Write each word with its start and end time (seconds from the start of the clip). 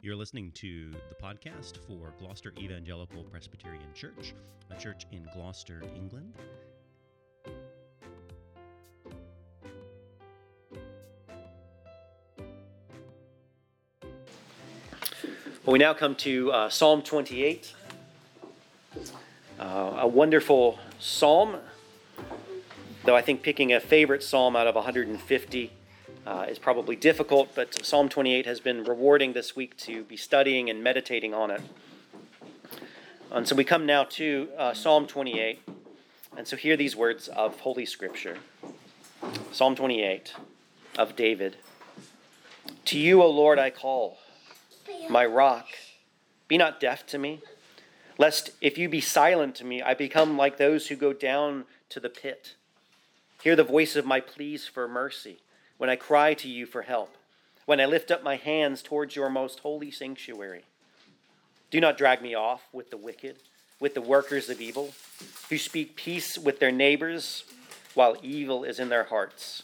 You're 0.00 0.14
listening 0.14 0.52
to 0.52 0.92
the 0.92 1.16
podcast 1.20 1.78
for 1.88 2.14
Gloucester 2.20 2.52
Evangelical 2.56 3.24
Presbyterian 3.24 3.92
Church, 3.94 4.32
a 4.70 4.80
church 4.80 5.06
in 5.10 5.28
Gloucester, 5.34 5.82
England. 5.96 6.34
Well, 15.64 15.72
we 15.72 15.80
now 15.80 15.94
come 15.94 16.14
to 16.14 16.52
uh, 16.52 16.68
Psalm 16.68 17.02
28, 17.02 17.74
uh, 19.58 19.64
a 19.64 20.06
wonderful 20.06 20.78
psalm. 21.00 21.56
Though 23.04 23.16
I 23.16 23.22
think 23.22 23.42
picking 23.42 23.72
a 23.72 23.80
favorite 23.80 24.22
psalm 24.22 24.54
out 24.54 24.68
of 24.68 24.76
150 24.76 25.72
uh, 26.28 26.44
is 26.46 26.58
probably 26.58 26.94
difficult, 26.94 27.54
but 27.54 27.86
Psalm 27.86 28.10
28 28.10 28.44
has 28.44 28.60
been 28.60 28.84
rewarding 28.84 29.32
this 29.32 29.56
week 29.56 29.74
to 29.78 30.04
be 30.04 30.16
studying 30.16 30.68
and 30.68 30.84
meditating 30.84 31.32
on 31.32 31.50
it. 31.50 31.62
And 33.32 33.48
so 33.48 33.56
we 33.56 33.64
come 33.64 33.86
now 33.86 34.04
to 34.04 34.50
uh, 34.58 34.74
Psalm 34.74 35.06
28, 35.06 35.66
and 36.36 36.46
so 36.46 36.56
hear 36.56 36.76
these 36.76 36.94
words 36.94 37.28
of 37.28 37.60
Holy 37.60 37.86
Scripture 37.86 38.36
Psalm 39.52 39.74
28 39.74 40.34
of 40.98 41.16
David. 41.16 41.56
To 42.84 42.98
you, 42.98 43.22
O 43.22 43.30
Lord, 43.30 43.58
I 43.58 43.70
call, 43.70 44.18
my 45.08 45.24
rock. 45.24 45.66
Be 46.46 46.58
not 46.58 46.78
deaf 46.78 47.06
to 47.06 47.18
me, 47.18 47.40
lest 48.18 48.50
if 48.60 48.76
you 48.76 48.90
be 48.90 49.00
silent 49.00 49.54
to 49.56 49.64
me, 49.64 49.80
I 49.80 49.94
become 49.94 50.36
like 50.36 50.58
those 50.58 50.88
who 50.88 50.96
go 50.96 51.14
down 51.14 51.64
to 51.88 52.00
the 52.00 52.10
pit. 52.10 52.54
Hear 53.42 53.56
the 53.56 53.64
voice 53.64 53.96
of 53.96 54.04
my 54.04 54.20
pleas 54.20 54.66
for 54.66 54.86
mercy 54.86 55.38
when 55.78 55.88
I 55.88 55.96
cry 55.96 56.34
to 56.34 56.48
you 56.48 56.66
for 56.66 56.82
help, 56.82 57.16
when 57.64 57.80
I 57.80 57.86
lift 57.86 58.10
up 58.10 58.22
my 58.22 58.36
hands 58.36 58.82
towards 58.82 59.16
your 59.16 59.30
most 59.30 59.60
holy 59.60 59.90
sanctuary. 59.90 60.64
Do 61.70 61.80
not 61.80 61.96
drag 61.96 62.20
me 62.20 62.34
off 62.34 62.62
with 62.72 62.90
the 62.90 62.96
wicked, 62.96 63.36
with 63.80 63.94
the 63.94 64.00
workers 64.00 64.48
of 64.48 64.60
evil, 64.60 64.92
who 65.48 65.56
speak 65.56 65.96
peace 65.96 66.36
with 66.36 66.58
their 66.58 66.72
neighbors 66.72 67.44
while 67.94 68.16
evil 68.22 68.64
is 68.64 68.78
in 68.78 68.88
their 68.88 69.04
hearts. 69.04 69.62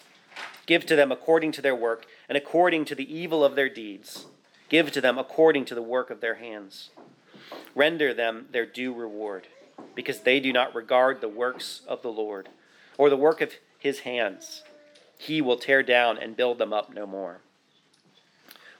Give 0.66 0.86
to 0.86 0.96
them 0.96 1.10
according 1.10 1.52
to 1.52 1.62
their 1.62 1.74
work 1.74 2.06
and 2.28 2.38
according 2.38 2.84
to 2.86 2.94
the 2.94 3.12
evil 3.12 3.44
of 3.44 3.54
their 3.54 3.68
deeds. 3.68 4.26
Give 4.68 4.90
to 4.92 5.00
them 5.00 5.18
according 5.18 5.64
to 5.66 5.74
the 5.74 5.82
work 5.82 6.10
of 6.10 6.20
their 6.20 6.36
hands. 6.36 6.90
Render 7.74 8.14
them 8.14 8.46
their 8.52 8.66
due 8.66 8.92
reward, 8.94 9.48
because 9.94 10.20
they 10.20 10.40
do 10.40 10.52
not 10.52 10.74
regard 10.74 11.20
the 11.20 11.28
works 11.28 11.82
of 11.88 12.02
the 12.02 12.12
Lord 12.12 12.48
or 12.96 13.10
the 13.10 13.16
work 13.16 13.40
of 13.40 13.54
his 13.78 14.00
hands 14.00 14.62
he 15.18 15.40
will 15.40 15.56
tear 15.56 15.82
down 15.82 16.18
and 16.18 16.36
build 16.36 16.58
them 16.58 16.72
up 16.72 16.92
no 16.92 17.06
more. 17.06 17.40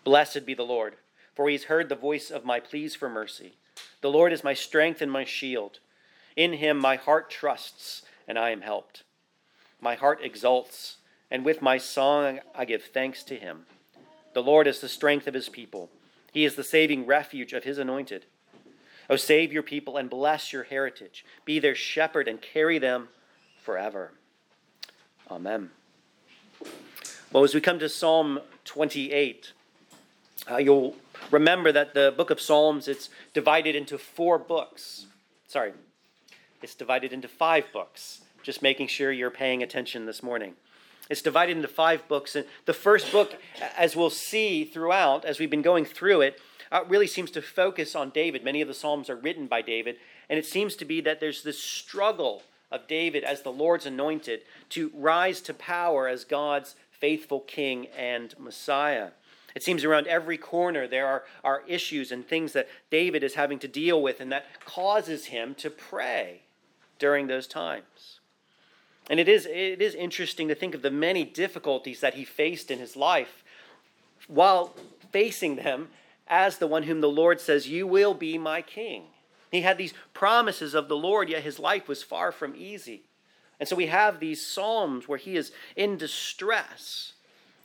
Blessed 0.04 0.44
be 0.44 0.54
the 0.54 0.62
Lord, 0.62 0.96
for 1.34 1.48
he 1.48 1.54
has 1.54 1.64
heard 1.64 1.88
the 1.88 1.94
voice 1.94 2.30
of 2.30 2.44
my 2.44 2.60
pleas 2.60 2.94
for 2.94 3.08
mercy. 3.08 3.54
The 4.00 4.10
Lord 4.10 4.32
is 4.32 4.44
my 4.44 4.55
strength 4.55 5.00
and 5.00 5.10
my 5.10 5.24
shield. 5.24 5.78
In 6.36 6.55
him 6.55 6.78
my 6.78 6.96
heart 6.96 7.30
trusts, 7.30 8.02
and 8.28 8.38
I 8.38 8.50
am 8.50 8.60
helped. 8.60 9.02
My 9.80 9.94
heart 9.94 10.20
exults, 10.22 10.98
and 11.30 11.44
with 11.44 11.62
my 11.62 11.78
song 11.78 12.40
I 12.55 12.64
give 12.64 12.84
thanks 12.84 13.22
to 13.24 13.36
him. 13.36 13.66
The 14.34 14.42
Lord 14.42 14.66
is 14.66 14.80
the 14.80 14.88
strength 14.88 15.27
of 15.27 15.34
his 15.34 15.48
people, 15.48 15.90
he 16.32 16.44
is 16.44 16.56
the 16.56 16.64
saving 16.64 17.06
refuge 17.06 17.52
of 17.52 17.64
his 17.64 17.78
anointed. 17.78 18.27
O 19.08 19.16
save 19.16 19.52
your 19.52 19.62
people 19.62 19.96
and 19.96 20.10
bless 20.10 20.52
your 20.52 20.64
heritage. 20.64 21.24
Be 21.44 21.58
their 21.58 21.74
shepherd 21.74 22.27
and 22.27 22.40
carry 22.40 22.78
them 22.78 23.08
forever. 23.62 24.12
Amen. 25.30 25.70
Well, 27.32 27.44
as 27.44 27.54
we 27.54 27.60
come 27.60 27.78
to 27.80 27.88
Psalm 27.88 28.40
28, 28.64 29.52
uh, 30.50 30.56
you'll 30.58 30.94
remember 31.30 31.72
that 31.72 31.94
the 31.94 32.14
book 32.16 32.30
of 32.30 32.40
Psalms 32.40 32.86
it's 32.86 33.10
divided 33.32 33.74
into 33.74 33.98
four 33.98 34.38
books. 34.38 35.06
Sorry, 35.48 35.72
it's 36.62 36.74
divided 36.74 37.12
into 37.12 37.28
five 37.28 37.64
books. 37.72 38.20
Just 38.42 38.62
making 38.62 38.89
sure 38.89 39.11
you're 39.11 39.30
paying 39.30 39.62
attention 39.62 40.06
this 40.06 40.22
morning. 40.22 40.55
It's 41.11 41.22
divided 41.22 41.56
into 41.56 41.68
five 41.68 42.06
books, 42.08 42.34
and 42.34 42.46
the 42.66 42.72
first 42.72 43.12
book, 43.12 43.36
as 43.77 43.94
we'll 43.94 44.10
see 44.10 44.64
throughout, 44.64 45.24
as 45.24 45.39
we've 45.39 45.50
been 45.50 45.62
going 45.62 45.84
through 45.84 46.22
it, 46.22 46.40
uh, 46.72 46.83
really 46.89 47.06
seems 47.06 47.30
to 47.33 47.42
focus 47.42 47.94
on 47.94 48.10
David. 48.10 48.44
Many 48.44 48.60
of 48.60 48.68
the 48.68 48.74
Psalms 48.74 49.10
are 49.10 49.16
written 49.16 49.46
by 49.46 49.60
David, 49.60 49.96
and 50.28 50.39
it 50.39 50.46
seems 50.46 50.77
to 50.77 50.84
be 50.84 51.00
that 51.02 51.20
there's 51.20 51.42
this 51.42 51.58
struggle 51.58 52.42
of 52.70 52.86
David 52.86 53.25
as 53.25 53.42
the 53.42 53.52
Lord's 53.52 53.86
anointed 53.86 54.42
to 54.70 54.91
rise 54.95 55.41
to 55.42 55.55
power 55.55 56.08
as 56.08 56.25
God's 56.25 56.75
faithful 56.91 57.41
king 57.41 57.86
and 57.97 58.35
Messiah. 58.39 59.11
It 59.55 59.63
seems 59.63 59.85
around 59.85 60.07
every 60.08 60.36
corner 60.36 60.89
there 60.89 61.07
are, 61.07 61.25
are 61.45 61.63
issues 61.69 62.11
and 62.11 62.27
things 62.27 62.52
that 62.55 62.69
David 62.91 63.23
is 63.23 63.35
having 63.35 63.58
to 63.61 63.69
deal 63.69 64.02
with, 64.02 64.20
and 64.20 64.33
that 64.33 64.47
causes 64.64 65.27
him 65.27 65.55
to 65.57 65.70
pray 65.70 66.41
during 66.98 67.27
those 67.27 67.47
times. 67.47 68.20
And 69.08 69.20
it 69.20 69.29
is, 69.29 69.46
it 69.46 69.83
is 69.83 69.95
interesting 69.95 70.48
to 70.48 70.55
think 70.55 70.75
of 70.75 70.83
the 70.83 70.91
many 70.91 71.25
difficulties 71.25 72.01
that 72.01 72.14
he 72.14 72.25
faced 72.25 72.70
in 72.70 72.79
his 72.79 72.96
life 72.96 73.45
while 74.27 74.75
facing 75.13 75.57
them 75.57 75.89
as 76.27 76.58
the 76.58 76.67
one 76.67 76.85
whom 76.85 77.01
the 77.01 77.08
Lord 77.08 77.41
says, 77.41 77.69
You 77.69 77.86
will 77.86 78.14
be 78.14 78.39
my 78.39 78.63
king. 78.63 79.05
He 79.54 79.62
had 79.62 79.78
these 79.78 79.94
promises 80.12 80.74
of 80.74 80.88
the 80.88 80.96
Lord, 80.96 81.28
yet 81.28 81.42
his 81.42 81.58
life 81.58 81.88
was 81.88 82.02
far 82.02 82.32
from 82.32 82.54
easy. 82.56 83.02
And 83.60 83.68
so 83.68 83.76
we 83.76 83.86
have 83.86 84.18
these 84.18 84.44
Psalms 84.44 85.06
where 85.06 85.18
he 85.18 85.36
is 85.36 85.52
in 85.76 85.96
distress. 85.96 87.12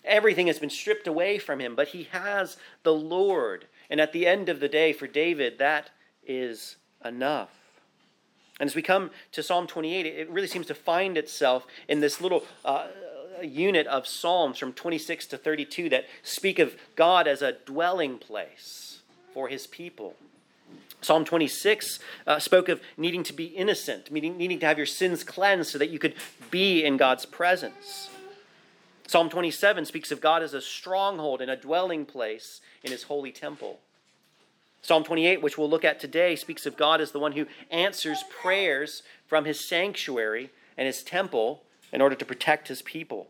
Everything 0.06 0.48
has 0.48 0.60
been 0.60 0.70
stripped 0.70 1.08
away 1.08 1.40
from 1.40 1.60
him, 1.60 1.76
but 1.76 1.90
he 1.90 2.04
has 2.12 2.58
the 2.84 2.94
Lord. 2.94 3.66
And 3.90 4.00
at 4.00 4.14
the 4.14 4.28
end 4.28 4.50
of 4.50 4.60
the 4.60 4.70
day, 4.70 4.94
for 4.94 5.08
David, 5.08 5.58
that 5.58 5.90
is 6.26 6.78
enough. 7.04 7.50
And 8.60 8.68
as 8.68 8.76
we 8.76 8.82
come 8.82 9.12
to 9.32 9.42
Psalm 9.42 9.66
28, 9.66 10.06
it 10.06 10.30
really 10.30 10.48
seems 10.48 10.68
to 10.68 10.76
find 10.76 11.18
itself 11.18 11.66
in 11.88 12.02
this 12.02 12.22
little 12.22 12.44
uh, 12.64 12.88
unit 13.42 13.88
of 13.88 14.06
Psalms 14.06 14.58
from 14.58 14.74
26 14.74 15.28
to 15.28 15.38
32 15.38 15.90
that 15.90 16.06
speak 16.24 16.60
of 16.60 16.76
God 16.96 17.28
as 17.28 17.42
a 17.42 17.54
dwelling 17.54 18.18
place 18.18 19.00
for 19.34 19.48
his 19.48 19.66
people. 19.66 20.16
Psalm 21.02 21.24
26 21.24 22.00
uh, 22.28 22.40
spoke 22.40 22.70
of 22.70 22.82
needing 22.98 23.24
to 23.24 23.34
be 23.34 23.46
innocent, 23.46 24.12
meaning, 24.12 24.38
needing 24.38 24.60
to 24.60 24.66
have 24.66 24.78
your 24.78 24.86
sins 24.86 25.24
cleansed 25.24 25.72
so 25.72 25.78
that 25.78 25.90
you 25.90 26.00
could 26.00 26.14
be 26.52 26.84
in 26.84 26.98
God's 26.98 27.26
presence. 27.26 28.10
Psalm 29.08 29.30
27 29.30 29.86
speaks 29.86 30.12
of 30.12 30.22
God 30.22 30.44
as 30.44 30.54
a 30.54 30.62
stronghold 30.62 31.42
and 31.42 31.50
a 31.50 31.56
dwelling 31.56 32.06
place 32.06 32.62
in 32.84 32.92
his 32.92 33.04
holy 33.04 33.32
temple. 33.32 33.80
Psalm 34.82 35.04
28, 35.04 35.42
which 35.42 35.58
we'll 35.58 35.70
look 35.70 35.84
at 35.84 36.00
today, 36.00 36.36
speaks 36.36 36.66
of 36.66 36.78
God 36.78 37.02
as 37.02 37.12
the 37.12 37.20
one 37.20 37.32
who 37.32 37.48
answers 37.72 38.24
prayers 38.30 39.04
from 39.28 39.46
his 39.46 39.68
sanctuary 39.68 40.52
and 40.78 40.86
his 40.86 41.04
temple 41.04 41.64
in 41.92 42.02
order 42.02 42.16
to 42.16 42.26
protect 42.26 42.68
his 42.68 42.82
people. 42.82 43.28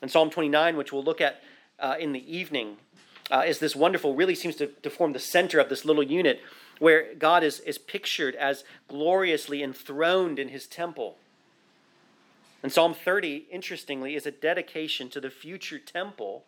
And 0.00 0.10
Psalm 0.10 0.30
29, 0.30 0.76
which 0.76 0.92
we'll 0.92 1.04
look 1.04 1.20
at 1.20 1.42
uh, 1.78 1.96
in 1.98 2.12
the 2.12 2.36
evening, 2.36 2.76
uh, 3.30 3.44
is 3.46 3.58
this 3.58 3.76
wonderful, 3.76 4.14
really 4.14 4.34
seems 4.34 4.56
to, 4.56 4.68
to 4.68 4.90
form 4.90 5.12
the 5.12 5.18
center 5.18 5.58
of 5.60 5.68
this 5.68 5.84
little 5.84 6.02
unit 6.02 6.40
where 6.78 7.14
God 7.14 7.42
is, 7.42 7.60
is 7.60 7.78
pictured 7.78 8.34
as 8.34 8.64
gloriously 8.88 9.62
enthroned 9.62 10.38
in 10.38 10.48
his 10.48 10.66
temple. 10.66 11.16
And 12.62 12.72
Psalm 12.72 12.94
30, 12.94 13.46
interestingly, 13.50 14.14
is 14.14 14.26
a 14.26 14.30
dedication 14.30 15.08
to 15.10 15.20
the 15.20 15.30
future 15.30 15.78
temple 15.78 16.44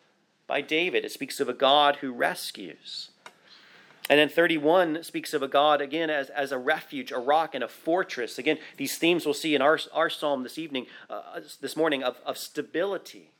by 0.46 0.60
David. 0.60 1.04
It 1.04 1.12
speaks 1.12 1.38
of 1.38 1.48
a 1.48 1.54
God 1.54 1.96
who 1.96 2.12
rescues. 2.12 3.10
And 4.08 4.18
then 4.18 4.28
31 4.28 5.04
speaks 5.04 5.32
of 5.34 5.42
a 5.42 5.46
God, 5.46 5.80
again, 5.80 6.10
as, 6.10 6.30
as 6.30 6.50
a 6.50 6.58
refuge, 6.58 7.12
a 7.12 7.18
rock, 7.18 7.54
and 7.54 7.62
a 7.62 7.68
fortress. 7.68 8.38
Again, 8.38 8.58
these 8.76 8.98
themes 8.98 9.24
we'll 9.24 9.34
see 9.34 9.54
in 9.54 9.62
our, 9.62 9.78
our 9.92 10.10
psalm 10.10 10.42
this 10.42 10.58
evening, 10.58 10.86
uh, 11.08 11.40
this 11.60 11.76
morning, 11.76 12.02
of, 12.02 12.16
of 12.26 12.36
stability. 12.36 13.30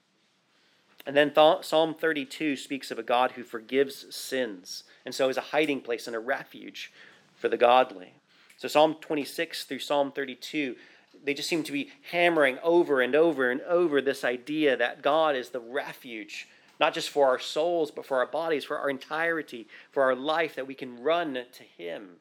And 1.07 1.17
then 1.17 1.33
th- 1.33 1.65
Psalm 1.65 1.95
32 1.95 2.57
speaks 2.57 2.91
of 2.91 2.99
a 2.99 3.03
God 3.03 3.33
who 3.33 3.43
forgives 3.43 4.15
sins 4.15 4.85
and 5.05 5.15
so 5.15 5.29
is 5.29 5.37
a 5.37 5.41
hiding 5.43 5.81
place 5.81 6.07
and 6.07 6.17
a 6.17 6.21
refuge 6.21 6.93
for 7.35 7.49
the 7.49 7.57
godly. 7.57 8.15
So 8.57 8.69
Psalm 8.69 8.97
26 9.01 9.65
through 9.65 9.79
Psalm 9.79 10.13
32, 10.13 10.77
they 11.25 11.35
just 11.35 11.49
seem 11.49 11.63
to 11.65 11.73
be 11.73 11.91
hammering 12.11 12.59
over 12.63 13.01
and 13.01 13.15
over 13.15 13.51
and 13.51 13.61
over 13.63 14.01
this 14.01 14.25
idea 14.25 14.77
that 14.77 15.03
God 15.03 15.35
is 15.37 15.51
the 15.51 15.61
refuge, 15.61 16.49
not 16.79 16.95
just 16.95 17.09
for 17.09 17.27
our 17.29 17.39
souls, 17.39 17.91
but 17.91 18.05
for 18.05 18.19
our 18.19 18.27
bodies, 18.27 18.65
for 18.65 18.79
our 18.79 18.91
entirety, 18.91 19.67
for 19.91 20.03
our 20.03 20.15
life, 20.15 20.55
that 20.55 20.67
we 20.67 20.75
can 20.75 21.03
run 21.03 21.35
to 21.35 21.63
Him. 21.77 22.17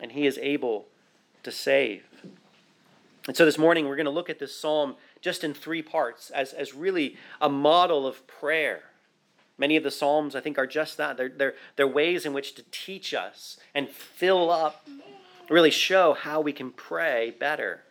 And 0.00 0.12
He 0.12 0.26
is 0.26 0.38
able 0.38 0.86
to 1.42 1.52
save. 1.52 2.04
And 3.28 3.36
so 3.36 3.44
this 3.44 3.58
morning, 3.58 3.86
we're 3.86 3.96
going 3.96 4.06
to 4.06 4.10
look 4.10 4.30
at 4.30 4.38
this 4.38 4.56
psalm 4.56 4.96
just 5.22 5.42
in 5.42 5.54
three 5.54 5.80
parts 5.80 6.28
as, 6.30 6.52
as 6.52 6.74
really 6.74 7.16
a 7.40 7.48
model 7.48 8.06
of 8.06 8.26
prayer 8.26 8.82
Many 9.62 9.76
of 9.76 9.84
the 9.84 9.92
Psalms, 9.92 10.34
I 10.34 10.40
think, 10.40 10.58
are 10.58 10.66
just 10.66 10.96
that. 10.96 11.16
They're, 11.16 11.28
they're, 11.28 11.54
they're 11.76 11.86
ways 11.86 12.26
in 12.26 12.32
which 12.32 12.56
to 12.56 12.64
teach 12.72 13.14
us 13.14 13.58
and 13.74 13.88
fill 13.88 14.50
up, 14.50 14.88
really 15.48 15.70
show 15.70 16.14
how 16.14 16.40
we 16.40 16.52
can 16.52 16.72
pray 16.72 17.34
better. 17.38 17.84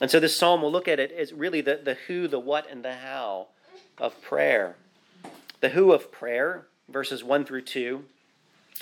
And 0.00 0.10
so 0.10 0.20
this 0.20 0.38
psalm, 0.38 0.62
we'll 0.62 0.72
look 0.72 0.88
at 0.88 1.00
it 1.00 1.12
as 1.12 1.34
really 1.34 1.60
the, 1.60 1.80
the 1.82 1.98
who, 2.06 2.28
the 2.28 2.38
what, 2.38 2.70
and 2.70 2.82
the 2.82 2.94
how 2.94 3.48
of 3.98 4.20
prayer. 4.22 4.76
The 5.60 5.70
who 5.70 5.92
of 5.92 6.12
prayer 6.12 6.66
verses 6.88 7.22
1 7.22 7.44
through 7.44 7.62
2, 7.62 8.04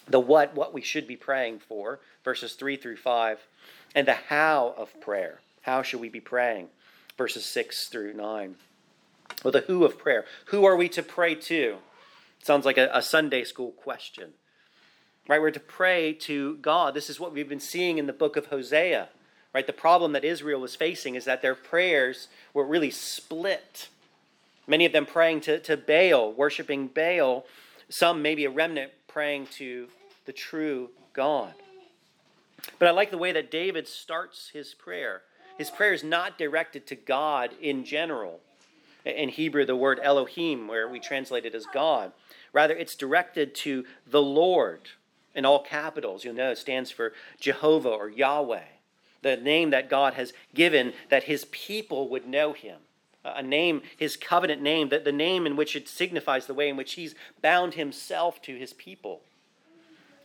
the 0.06 0.20
what, 0.20 0.54
what 0.54 0.72
we 0.74 0.82
should 0.82 1.08
be 1.08 1.16
praying 1.16 1.60
for, 1.60 1.98
verses 2.24 2.52
3 2.52 2.76
through 2.76 2.98
5, 2.98 3.40
and 3.94 4.06
the 4.06 4.14
how 4.14 4.74
of 4.76 5.00
prayer. 5.00 5.40
How 5.62 5.82
should 5.82 6.00
we 6.00 6.10
be 6.10 6.20
praying, 6.20 6.68
verses 7.16 7.44
6 7.44 7.88
through 7.88 8.14
9. 8.14 8.56
Well, 9.42 9.52
the 9.52 9.60
who 9.60 9.84
of 9.84 9.98
prayer. 9.98 10.24
Who 10.46 10.64
are 10.64 10.76
we 10.76 10.88
to 10.90 11.02
pray 11.02 11.34
to? 11.34 11.78
Sounds 12.42 12.64
like 12.64 12.78
a, 12.78 12.90
a 12.92 13.02
Sunday 13.02 13.44
school 13.44 13.72
question. 13.72 14.32
Right? 15.28 15.40
We're 15.40 15.50
to 15.50 15.60
pray 15.60 16.12
to 16.12 16.56
God. 16.56 16.94
This 16.94 17.08
is 17.08 17.18
what 17.18 17.32
we've 17.32 17.48
been 17.48 17.60
seeing 17.60 17.98
in 17.98 18.06
the 18.06 18.12
book 18.12 18.36
of 18.36 18.46
Hosea. 18.46 19.08
Right? 19.54 19.66
The 19.66 19.72
problem 19.72 20.12
that 20.12 20.24
Israel 20.24 20.60
was 20.60 20.76
facing 20.76 21.14
is 21.14 21.24
that 21.24 21.40
their 21.40 21.54
prayers 21.54 22.28
were 22.52 22.66
really 22.66 22.90
split. 22.90 23.88
Many 24.66 24.84
of 24.84 24.92
them 24.92 25.06
praying 25.06 25.42
to, 25.42 25.60
to 25.60 25.76
Baal, 25.76 26.32
worshiping 26.32 26.88
Baal. 26.88 27.46
Some, 27.88 28.22
maybe 28.22 28.44
a 28.44 28.50
remnant, 28.50 28.92
praying 29.06 29.46
to 29.58 29.88
the 30.26 30.32
true 30.32 30.90
God. 31.12 31.54
But 32.78 32.88
I 32.88 32.90
like 32.90 33.10
the 33.10 33.18
way 33.18 33.32
that 33.32 33.50
David 33.50 33.86
starts 33.86 34.50
his 34.50 34.74
prayer. 34.74 35.22
His 35.56 35.70
prayer 35.70 35.92
is 35.92 36.04
not 36.04 36.38
directed 36.38 36.86
to 36.88 36.96
God 36.96 37.50
in 37.60 37.84
general. 37.84 38.40
In 39.04 39.28
Hebrew, 39.28 39.64
the 39.64 39.76
word 39.76 40.00
Elohim, 40.02 40.66
where 40.66 40.88
we 40.88 40.98
translate 40.98 41.44
it 41.44 41.54
as 41.54 41.66
God. 41.66 42.12
Rather, 42.52 42.74
it's 42.74 42.94
directed 42.94 43.54
to 43.56 43.84
the 44.06 44.22
Lord 44.22 44.88
in 45.34 45.44
all 45.44 45.62
capitals. 45.62 46.24
You'll 46.24 46.34
know 46.34 46.50
it 46.50 46.58
stands 46.58 46.90
for 46.90 47.12
Jehovah 47.38 47.90
or 47.90 48.08
Yahweh, 48.08 48.64
the 49.22 49.36
name 49.36 49.70
that 49.70 49.90
God 49.90 50.14
has 50.14 50.32
given 50.54 50.92
that 51.10 51.24
his 51.24 51.44
people 51.46 52.08
would 52.08 52.26
know 52.26 52.52
him. 52.52 52.78
A 53.24 53.42
name, 53.42 53.82
his 53.96 54.16
covenant 54.16 54.60
name, 54.60 54.90
that 54.90 55.04
the 55.04 55.12
name 55.12 55.46
in 55.46 55.56
which 55.56 55.74
it 55.74 55.88
signifies 55.88 56.46
the 56.46 56.54
way 56.54 56.68
in 56.68 56.76
which 56.76 56.92
he's 56.92 57.14
bound 57.40 57.74
himself 57.74 58.42
to 58.42 58.56
his 58.56 58.74
people. 58.74 59.22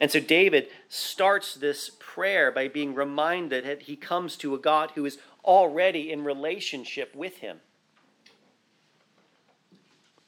And 0.02 0.10
so 0.10 0.20
David 0.20 0.70
starts 0.88 1.56
this 1.56 1.92
prayer 2.00 2.52
by 2.52 2.68
being 2.68 2.96
reminded 2.96 3.66
that 3.66 3.84
he 3.84 3.96
comes 3.96 4.38
to 4.38 4.56
a 4.56 4.60
God 4.60 4.92
who 4.96 5.06
is 5.06 5.18
already 5.44 6.12
in 6.12 6.24
relationship 6.24 7.14
with 7.16 7.38
him. 7.38 7.60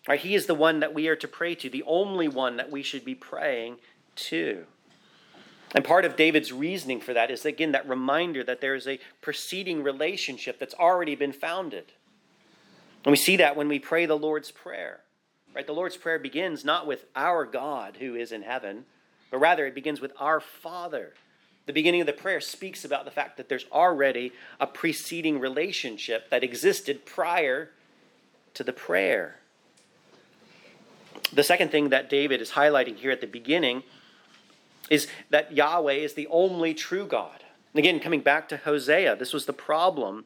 Right, 0.07 0.19
he 0.19 0.35
is 0.35 0.47
the 0.47 0.55
one 0.55 0.79
that 0.79 0.93
we 0.93 1.07
are 1.07 1.15
to 1.15 1.27
pray 1.27 1.55
to, 1.55 1.69
the 1.69 1.83
only 1.83 2.27
one 2.27 2.57
that 2.57 2.71
we 2.71 2.81
should 2.81 3.05
be 3.05 3.15
praying 3.15 3.77
to. 4.15 4.65
And 5.73 5.85
part 5.85 6.05
of 6.05 6.15
David's 6.15 6.51
reasoning 6.51 6.99
for 6.99 7.13
that 7.13 7.31
is, 7.31 7.45
again, 7.45 7.71
that 7.71 7.87
reminder 7.87 8.43
that 8.43 8.61
there 8.61 8.75
is 8.75 8.87
a 8.87 8.99
preceding 9.21 9.83
relationship 9.83 10.59
that's 10.59 10.73
already 10.73 11.15
been 11.15 11.31
founded. 11.31 11.93
And 13.05 13.11
we 13.11 13.17
see 13.17 13.37
that 13.37 13.55
when 13.55 13.67
we 13.67 13.79
pray 13.79 14.05
the 14.05 14.17
Lord's 14.17 14.51
Prayer. 14.51 15.01
Right? 15.55 15.67
The 15.67 15.73
Lord's 15.73 15.97
Prayer 15.97 16.19
begins 16.19 16.65
not 16.65 16.87
with 16.87 17.05
our 17.15 17.45
God 17.45 17.97
who 17.99 18.15
is 18.15 18.31
in 18.31 18.41
heaven, 18.41 18.85
but 19.31 19.39
rather 19.39 19.65
it 19.65 19.73
begins 19.73 19.99
with 19.99 20.11
our 20.19 20.39
Father. 20.39 21.13
The 21.65 21.73
beginning 21.73 22.01
of 22.01 22.07
the 22.07 22.13
prayer 22.13 22.41
speaks 22.41 22.85
about 22.85 23.05
the 23.05 23.11
fact 23.11 23.37
that 23.37 23.49
there's 23.49 23.65
already 23.71 24.33
a 24.59 24.67
preceding 24.67 25.39
relationship 25.39 26.29
that 26.29 26.43
existed 26.43 27.05
prior 27.05 27.71
to 28.53 28.63
the 28.63 28.73
prayer. 28.73 29.37
The 31.33 31.43
second 31.43 31.71
thing 31.71 31.89
that 31.89 32.09
David 32.09 32.41
is 32.41 32.51
highlighting 32.51 32.97
here 32.97 33.11
at 33.11 33.21
the 33.21 33.27
beginning 33.27 33.83
is 34.89 35.07
that 35.29 35.53
Yahweh 35.53 35.93
is 35.93 36.13
the 36.13 36.27
only 36.27 36.73
true 36.73 37.07
God. 37.07 37.43
And 37.73 37.79
again, 37.79 37.99
coming 38.01 38.19
back 38.19 38.49
to 38.49 38.57
Hosea, 38.57 39.15
this 39.15 39.31
was 39.31 39.45
the 39.45 39.53
problem 39.53 40.25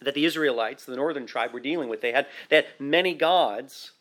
that 0.00 0.14
the 0.14 0.24
Israelites, 0.24 0.84
the 0.84 0.96
northern 0.96 1.26
tribe, 1.26 1.52
were 1.52 1.60
dealing 1.60 1.88
with. 1.88 2.00
They 2.00 2.12
had, 2.12 2.26
they 2.48 2.56
had 2.56 2.66
many 2.78 3.14
gods 3.14 3.92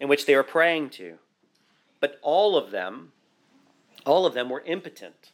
in 0.00 0.08
which 0.08 0.26
they 0.26 0.34
were 0.34 0.42
praying 0.42 0.90
to, 0.90 1.18
but 2.00 2.18
all 2.22 2.56
of 2.56 2.70
them, 2.70 3.12
all 4.06 4.26
of 4.26 4.34
them 4.34 4.48
were 4.48 4.62
impotent. 4.62 5.32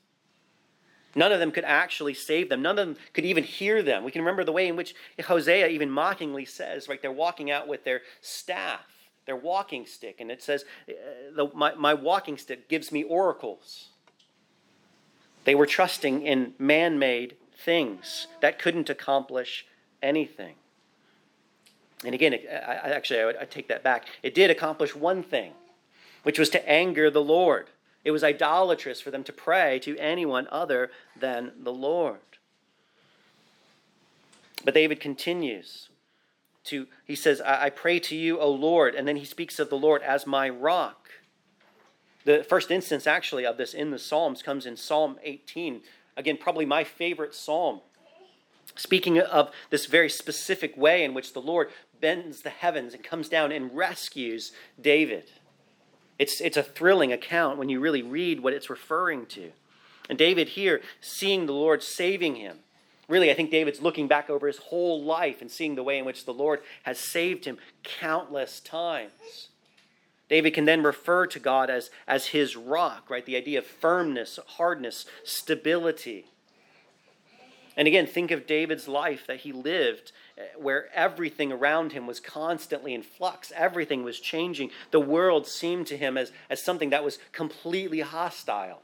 None 1.15 1.33
of 1.33 1.41
them 1.41 1.51
could 1.51 1.65
actually 1.65 2.13
save 2.13 2.51
them. 2.51 2.61
None 2.61 2.79
of 2.79 2.87
them 2.87 2.97
could 3.15 3.25
even 3.25 3.43
hear 3.43 3.83
them. 3.83 4.05
We 4.05 4.11
can 4.11 4.21
remember 4.21 4.45
the 4.45 4.53
way 4.53 4.69
in 4.69 4.77
which 4.77 4.95
Hosea 5.25 5.69
even 5.69 5.91
mockingly 5.91 6.45
says, 6.45 6.89
right, 6.89 7.01
they're 7.01 7.11
walking 7.11 7.51
out 7.51 7.69
with 7.69 7.85
their 7.85 8.03
staff 8.21 8.97
their 9.27 9.37
walking 9.37 9.87
stick, 9.87 10.21
and 10.21 10.31
it 10.31 10.43
says, 10.43 10.65
uh, 10.89 11.47
my, 11.53 11.75
my 11.75 11.93
walking 11.93 12.39
stick 12.39 12.69
gives 12.69 12.91
me 12.91 13.03
oracles. 13.03 13.89
They 15.45 15.55
were 15.55 15.67
trusting 15.67 16.23
in 16.23 16.55
man 16.59 16.99
made 16.99 17.37
things 17.59 18.29
that 18.41 18.59
couldn't 18.59 18.89
accomplish 18.89 19.67
anything. 20.01 20.55
And 22.05 22.15
again, 22.15 22.35
I, 22.35 22.57
I, 22.57 22.89
actually, 22.91 23.21
I, 23.21 23.43
I 23.43 23.45
take 23.45 23.69
that 23.69 23.83
back. 23.83 24.07
It 24.23 24.35
did 24.35 24.51
accomplish 24.51 24.95
one 24.95 25.23
thing, 25.23 25.53
which 26.23 26.39
was 26.39 26.51
to 26.51 26.69
anger 26.69 27.11
the 27.11 27.23
Lord. 27.23 27.71
It 28.07 28.13
was 28.13 28.23
idolatrous 28.23 29.01
for 29.01 29.11
them 29.11 29.25
to 29.25 29.33
pray 29.33 29.81
to 29.81 29.99
anyone 29.99 30.47
other 30.53 30.93
than 31.19 31.51
the 31.61 31.73
Lord. 31.73 32.21
But 34.65 34.75
David 34.75 35.01
continues 35.01 35.89
to, 36.67 36.87
he 37.05 37.17
says, 37.17 37.41
I, 37.41 37.65
I 37.65 37.71
pray 37.71 37.99
to 37.99 38.15
you, 38.15 38.39
O 38.39 38.49
Lord. 38.49 38.95
And 38.95 39.09
then 39.09 39.17
he 39.17 39.25
speaks 39.25 39.59
of 39.59 39.71
the 39.71 39.77
Lord 39.77 40.03
as 40.03 40.25
my 40.25 40.49
rock. 40.49 41.09
The 42.25 42.45
first 42.49 42.71
instance, 42.71 43.09
actually, 43.09 43.45
of 43.45 43.57
this 43.57 43.75
in 43.75 43.91
the 43.91 43.99
Psalms 43.99 44.41
comes 44.41 44.67
in 44.67 44.77
Psalm 44.77 45.19
18. 45.25 45.81
Again, 46.17 46.37
probably 46.37 46.65
my 46.65 46.85
favorite 46.85 47.35
psalm. 47.35 47.81
Speaking 48.77 49.19
of 49.19 49.51
this 49.71 49.87
very 49.87 50.11
specific 50.11 50.77
way 50.77 51.03
in 51.03 51.13
which 51.13 51.33
the 51.33 51.43
Lord 51.43 51.71
bends 52.01 52.43
the 52.43 52.51
heavens 52.51 52.95
and 52.95 53.03
comes 53.03 53.29
down 53.29 53.51
and 53.51 53.77
rescues 53.77 54.53
David. 54.81 55.33
It's, 56.19 56.41
it's 56.41 56.57
a 56.57 56.63
thrilling 56.63 57.13
account 57.13 57.59
when 57.59 57.69
you 57.69 57.81
really 57.81 58.03
read 58.03 58.41
what 58.41 58.53
it's 58.53 58.71
referring 58.71 59.27
to. 59.27 59.53
And 60.09 60.19
David 60.19 60.51
here, 60.51 60.81
seeing 61.01 61.47
the 61.47 61.53
Lord 61.53 61.83
saving 61.83 62.37
him, 62.37 62.59
Really, 63.09 63.31
I 63.31 63.35
think 63.35 63.51
David's 63.51 63.81
looking 63.81 64.09
back 64.09 64.29
over 64.29 64.49
his 64.49 64.59
whole 64.59 65.03
life 65.03 65.41
and 65.41 65.51
seeing 65.51 65.77
the 65.77 65.83
way 65.83 65.99
in 65.99 66.05
which 66.05 66.25
the 66.25 66.35
Lord 66.35 66.61
has 66.83 66.99
saved 66.99 67.45
him 67.45 67.59
countless 67.85 68.59
times. 68.59 69.49
David 70.29 70.55
can 70.55 70.65
then 70.65 70.83
refer 70.83 71.27
to 71.29 71.39
God 71.39 71.71
as, 71.71 71.91
as 72.09 72.27
his 72.27 72.57
rock, 72.57 73.09
right? 73.09 73.25
The 73.25 73.37
idea 73.37 73.61
of 73.61 73.67
firmness, 73.67 74.41
hardness, 74.47 75.07
stability. 75.23 76.27
And 77.77 77.87
again, 77.87 78.09
think 78.09 78.33
of 78.33 78.47
David's 78.47 78.89
life 78.89 79.25
that 79.29 79.41
he 79.41 79.53
lived 79.53 80.11
where 80.59 80.89
everything 80.95 81.51
around 81.51 81.93
him 81.93 82.07
was 82.07 82.21
constantly 82.21 82.93
in 82.93 83.03
flux, 83.03 83.53
everything 83.55 84.05
was 84.05 84.21
changing. 84.21 84.71
The 84.91 85.01
world 85.01 85.47
seemed 85.47 85.87
to 85.89 85.97
him 85.97 86.19
as, 86.19 86.31
as 86.51 86.63
something 86.63 86.91
that 86.91 87.05
was 87.05 87.19
completely 87.33 88.01
hostile. 88.01 88.83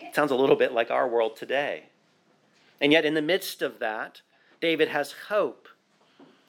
It 0.00 0.14
sounds 0.14 0.30
a 0.30 0.36
little 0.36 0.56
bit 0.56 0.72
like 0.72 0.90
our 0.90 1.06
world 1.06 1.36
today. 1.36 1.84
And 2.80 2.92
yet, 2.92 3.04
in 3.04 3.14
the 3.14 3.22
midst 3.22 3.62
of 3.62 3.78
that, 3.78 4.22
David 4.60 4.88
has 4.88 5.12
hope. 5.28 5.68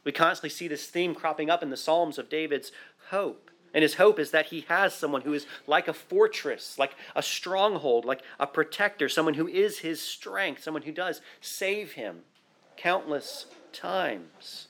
We 0.03 0.11
constantly 0.11 0.49
see 0.49 0.67
this 0.67 0.87
theme 0.87 1.13
cropping 1.13 1.49
up 1.49 1.61
in 1.61 1.69
the 1.69 1.77
Psalms 1.77 2.17
of 2.17 2.29
David's 2.29 2.71
hope. 3.09 3.51
And 3.73 3.81
his 3.81 3.95
hope 3.95 4.19
is 4.19 4.31
that 4.31 4.47
he 4.47 4.61
has 4.69 4.93
someone 4.93 5.21
who 5.21 5.33
is 5.33 5.45
like 5.67 5.87
a 5.87 5.93
fortress, 5.93 6.77
like 6.79 6.95
a 7.15 7.23
stronghold, 7.23 8.05
like 8.05 8.21
a 8.39 8.47
protector, 8.47 9.09
someone 9.09 9.33
who 9.33 9.47
is 9.47 9.79
his 9.79 10.01
strength, 10.01 10.63
someone 10.63 10.83
who 10.83 10.91
does 10.91 11.21
save 11.41 11.93
him 11.93 12.23
countless 12.77 13.45
times. 13.71 14.67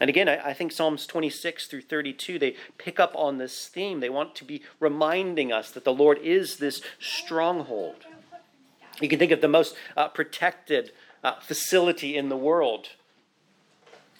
And 0.00 0.08
again, 0.08 0.28
I, 0.28 0.52
think 0.52 0.70
Psalms 0.70 1.06
26 1.06 1.66
through 1.66 1.82
32, 1.82 2.38
they 2.38 2.54
pick 2.76 3.00
up 3.00 3.12
on 3.16 3.38
this 3.38 3.66
theme. 3.66 3.98
They 3.98 4.08
want 4.08 4.36
to 4.36 4.44
be 4.44 4.62
reminding 4.78 5.52
us 5.52 5.72
that 5.72 5.84
the 5.84 5.92
Lord 5.92 6.18
is 6.18 6.58
this 6.58 6.80
stronghold. 7.00 8.06
You 9.00 9.08
can 9.08 9.18
think 9.18 9.32
of 9.32 9.40
the 9.40 9.48
most 9.48 9.74
uh, 9.96 10.08
protected 10.08 10.92
uh, 11.24 11.40
facility 11.40 12.16
in 12.16 12.28
the 12.28 12.36
world 12.36 12.90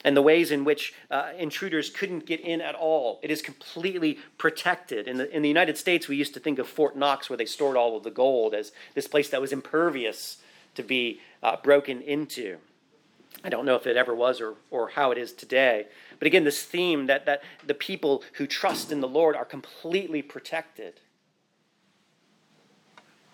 and 0.04 0.16
the 0.16 0.22
ways 0.22 0.50
in 0.50 0.64
which 0.64 0.94
uh, 1.10 1.30
intruders 1.36 1.90
couldn't 1.90 2.26
get 2.26 2.40
in 2.40 2.60
at 2.60 2.74
all. 2.74 3.18
It 3.22 3.30
is 3.30 3.42
completely 3.42 4.18
protected. 4.36 5.08
In 5.08 5.18
the, 5.18 5.34
in 5.34 5.42
the 5.42 5.48
United 5.48 5.76
States, 5.76 6.08
we 6.08 6.16
used 6.16 6.34
to 6.34 6.40
think 6.40 6.58
of 6.58 6.68
Fort 6.68 6.96
Knox, 6.96 7.28
where 7.28 7.36
they 7.36 7.44
stored 7.44 7.76
all 7.76 7.96
of 7.96 8.04
the 8.04 8.10
gold, 8.10 8.54
as 8.54 8.72
this 8.94 9.08
place 9.08 9.28
that 9.30 9.40
was 9.40 9.52
impervious 9.52 10.38
to 10.74 10.82
be 10.82 11.20
uh, 11.42 11.56
broken 11.62 12.00
into. 12.00 12.58
I 13.44 13.48
don't 13.48 13.64
know 13.64 13.76
if 13.76 13.86
it 13.86 13.96
ever 13.96 14.14
was 14.14 14.40
or, 14.40 14.54
or 14.70 14.88
how 14.88 15.10
it 15.12 15.18
is 15.18 15.32
today. 15.32 15.86
But 16.18 16.26
again, 16.26 16.44
this 16.44 16.62
theme 16.62 17.06
that, 17.06 17.26
that 17.26 17.42
the 17.64 17.74
people 17.74 18.24
who 18.34 18.46
trust 18.46 18.90
in 18.90 19.00
the 19.00 19.08
Lord 19.08 19.36
are 19.36 19.44
completely 19.44 20.22
protected. 20.22 21.00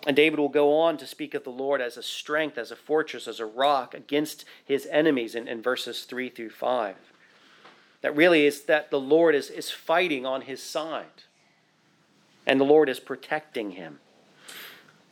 And 0.05 0.15
David 0.15 0.37
will 0.37 0.49
go 0.49 0.77
on 0.77 0.97
to 0.97 1.07
speak 1.07 1.33
of 1.33 1.43
the 1.43 1.49
Lord 1.49 1.81
as 1.81 1.97
a 1.97 2.03
strength, 2.03 2.57
as 2.57 2.69
a 2.69 2.75
fortress, 2.75 3.27
as 3.27 3.39
a 3.39 3.45
rock 3.45 3.95
against 3.95 4.45
his 4.63 4.87
enemies 4.91 5.33
in, 5.33 5.47
in 5.47 5.63
verses 5.63 6.03
3 6.03 6.29
through 6.29 6.51
5. 6.51 6.95
That 8.01 8.15
really 8.15 8.45
is 8.45 8.65
that 8.65 8.91
the 8.91 8.99
Lord 8.99 9.33
is, 9.33 9.49
is 9.49 9.71
fighting 9.71 10.25
on 10.27 10.41
his 10.41 10.61
side, 10.61 11.23
and 12.45 12.59
the 12.59 12.65
Lord 12.65 12.87
is 12.87 12.99
protecting 12.99 13.71
him. 13.71 13.99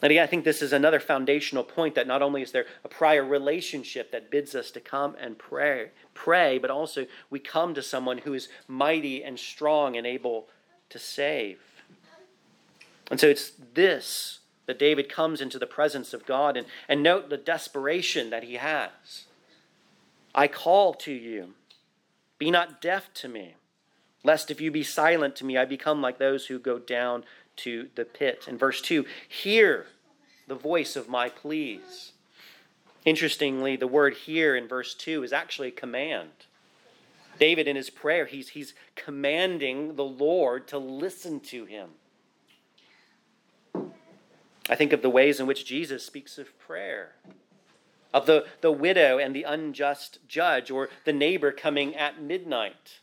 And 0.04 0.12
again, 0.12 0.24
I 0.24 0.28
think 0.28 0.44
this 0.44 0.62
is 0.62 0.74
another 0.74 1.00
foundational 1.00 1.64
point 1.64 1.96
that 1.96 2.08
not 2.08 2.22
only 2.22 2.42
is 2.42 2.52
there 2.52 2.66
a 2.84 2.90
prior 2.90 3.24
relationship 3.24 4.12
that 4.12 4.30
bids 4.30 4.54
us 4.54 4.70
to 4.72 4.82
come 4.82 5.16
and 5.18 5.38
pray, 5.38 5.92
pray, 6.14 6.58
but 6.58 6.70
also 6.70 7.06
we 7.30 7.40
come 7.40 7.74
to 7.74 7.82
someone 7.82 8.18
who 8.18 8.34
is 8.34 8.50
mighty 8.68 9.24
and 9.24 9.40
strong 9.40 9.96
and 9.96 10.06
able 10.06 10.50
to 10.90 11.00
save. 11.00 11.62
And 13.10 13.18
so 13.18 13.28
it's 13.28 13.54
this 13.74 14.40
that 14.66 14.78
David 14.78 15.08
comes 15.08 15.40
into 15.40 15.58
the 15.58 15.66
presence 15.66 16.14
of 16.14 16.26
God 16.26 16.58
and, 16.58 16.68
and 16.90 17.02
note 17.02 17.30
the 17.30 17.38
desperation 17.38 18.30
that 18.30 18.44
he 18.44 18.56
has. 18.56 19.26
I 20.36 20.50
call 20.50 20.94
to 20.96 21.14
you, 21.14 21.54
be 22.38 22.52
not 22.52 22.82
deaf 22.82 23.14
to 23.16 23.30
me, 23.30 23.56
lest 24.22 24.52
if 24.52 24.60
you 24.60 24.70
be 24.70 24.84
silent 24.84 25.38
to 25.38 25.46
me, 25.46 25.58
I 25.58 25.64
become 25.64 26.02
like 26.02 26.18
those 26.18 26.48
who 26.48 26.60
go 26.60 26.78
down 26.78 27.24
to 27.56 27.88
the 27.96 28.06
pit. 28.06 28.46
In 28.48 28.58
verse 28.58 28.82
2, 28.82 29.06
hear 29.28 29.88
the 30.48 30.56
voice 30.56 30.96
of 30.96 31.10
my 31.10 31.30
pleas. 31.30 32.12
Interestingly, 33.06 33.76
the 33.76 33.88
word 33.88 34.14
here 34.14 34.56
in 34.56 34.68
verse 34.68 34.94
2 34.94 35.24
is 35.24 35.34
actually 35.34 35.70
a 35.70 35.72
command. 35.72 36.30
David, 37.40 37.68
in 37.68 37.76
his 37.76 37.90
prayer, 37.90 38.26
he's, 38.26 38.50
he's 38.50 38.74
commanding 38.96 39.96
the 39.96 40.06
Lord 40.06 40.68
to 40.70 40.78
listen 40.78 41.40
to 41.42 41.66
him. 41.66 41.90
I 44.70 44.76
think 44.76 44.94
of 44.94 45.02
the 45.02 45.10
ways 45.10 45.40
in 45.40 45.48
which 45.48 45.66
Jesus 45.66 46.06
speaks 46.06 46.38
of 46.38 46.58
prayer, 46.58 47.16
of 48.14 48.26
the, 48.26 48.46
the 48.62 48.72
widow 48.72 49.18
and 49.18 49.36
the 49.36 49.44
unjust 49.44 50.20
judge, 50.28 50.72
or 50.72 50.90
the 51.04 51.12
neighbor 51.12 51.52
coming 51.52 51.96
at 51.96 52.22
midnight. 52.22 53.00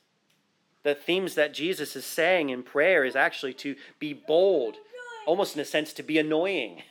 The 0.83 0.95
themes 0.95 1.35
that 1.35 1.53
Jesus 1.53 1.95
is 1.95 2.07
saying 2.07 2.49
in 2.49 2.63
prayer 2.63 3.05
is 3.05 3.15
actually 3.15 3.53
to 3.55 3.77
be 3.99 4.15
bold, 4.15 4.77
almost 5.27 5.55
in 5.55 5.61
a 5.61 5.67
sense 5.67 5.93
to 5.95 6.03
be 6.03 6.19
annoying, 6.19 6.83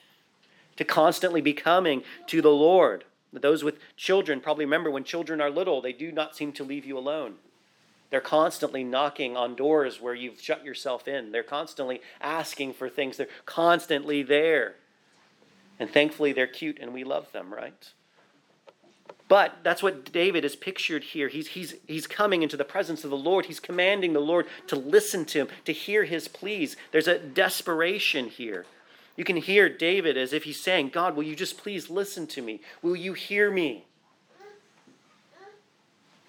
to 0.80 0.86
constantly 0.86 1.42
be 1.42 1.52
coming 1.52 2.04
to 2.26 2.42
the 2.42 2.48
Lord. 2.50 3.04
Those 3.34 3.66
with 3.66 3.80
children 3.98 4.40
probably 4.40 4.64
remember 4.64 4.90
when 4.90 5.04
children 5.04 5.42
are 5.42 5.50
little, 5.50 5.82
they 5.82 5.92
do 5.92 6.10
not 6.10 6.38
seem 6.38 6.54
to 6.54 6.64
leave 6.64 6.86
you 6.86 6.98
alone. 6.98 7.36
They're 8.10 8.22
constantly 8.22 8.86
knocking 8.86 9.36
on 9.36 9.56
doors 9.56 10.00
where 10.00 10.16
you've 10.16 10.40
shut 10.40 10.64
yourself 10.64 11.06
in. 11.06 11.34
They're 11.34 11.44
constantly 11.44 12.00
asking 12.22 12.76
for 12.76 12.88
things. 12.88 13.18
They're 13.18 13.28
constantly 13.46 14.24
there. 14.24 14.76
And 15.80 15.90
thankfully, 15.90 16.32
they're 16.32 16.48
cute 16.48 16.80
and 16.80 16.94
we 16.94 17.04
love 17.04 17.30
them, 17.34 17.54
right? 17.54 17.92
But 19.28 19.58
that's 19.64 19.84
what 19.84 20.14
David 20.14 20.46
is 20.46 20.56
pictured 20.56 21.04
here. 21.04 21.28
He's, 21.28 21.48
he's, 21.48 21.76
he's 21.88 22.08
coming 22.08 22.42
into 22.42 22.56
the 22.56 22.64
presence 22.64 23.04
of 23.04 23.10
the 23.10 23.18
Lord. 23.18 23.48
He's 23.48 23.60
commanding 23.60 24.14
the 24.14 24.22
Lord 24.22 24.48
to 24.68 24.78
listen 24.78 25.26
to 25.26 25.40
him, 25.40 25.48
to 25.66 25.74
hear 25.74 26.06
his 26.06 26.30
pleas. 26.30 26.78
There's 26.94 27.10
a 27.10 27.20
desperation 27.20 28.30
here. 28.30 28.66
You 29.20 29.26
can 29.26 29.36
hear 29.36 29.68
David 29.68 30.16
as 30.16 30.32
if 30.32 30.46
he's 30.46 30.62
saying, 30.62 30.92
God, 30.92 31.18
will 31.18 31.26
you 31.26 31.36
just 31.36 31.58
please 31.58 31.90
listen 31.90 32.26
to 32.28 32.42
me? 32.42 32.62
Will 32.82 32.96
you 32.96 33.12
hear 33.12 33.52
me? 33.52 33.84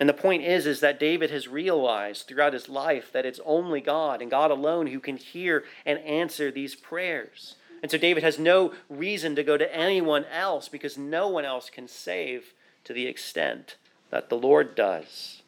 And 0.01 0.09
the 0.09 0.13
point 0.13 0.43
is, 0.43 0.67
is 0.67 0.81
that 0.81 0.99
David 0.99 1.31
has 1.31 1.47
realized 1.47 2.27
throughout 2.27 2.53
his 2.53 2.69
life 2.69 3.13
that 3.13 3.25
it's 3.25 3.39
only 3.47 3.81
God 3.81 4.21
and 4.21 4.29
God 4.29 4.51
alone 4.51 4.89
who 4.89 4.99
can 4.99 5.19
hear 5.19 5.63
and 5.87 6.01
answer 6.01 6.51
these 6.51 6.75
prayers. 6.75 7.55
And 7.81 7.93
so 7.93 7.97
David 7.97 8.25
has 8.25 8.41
no 8.41 8.75
reason 8.89 9.37
to 9.37 9.45
go 9.45 9.57
to 9.57 9.73
anyone 9.73 10.25
else 10.25 10.69
because 10.69 10.99
no 10.99 11.29
one 11.29 11.45
else 11.45 11.71
can 11.71 11.87
save 11.87 12.55
to 12.83 12.93
the 12.93 13.07
extent 13.07 13.77
that 14.11 14.31
the 14.31 14.37
Lord 14.37 14.75
does. 14.75 15.40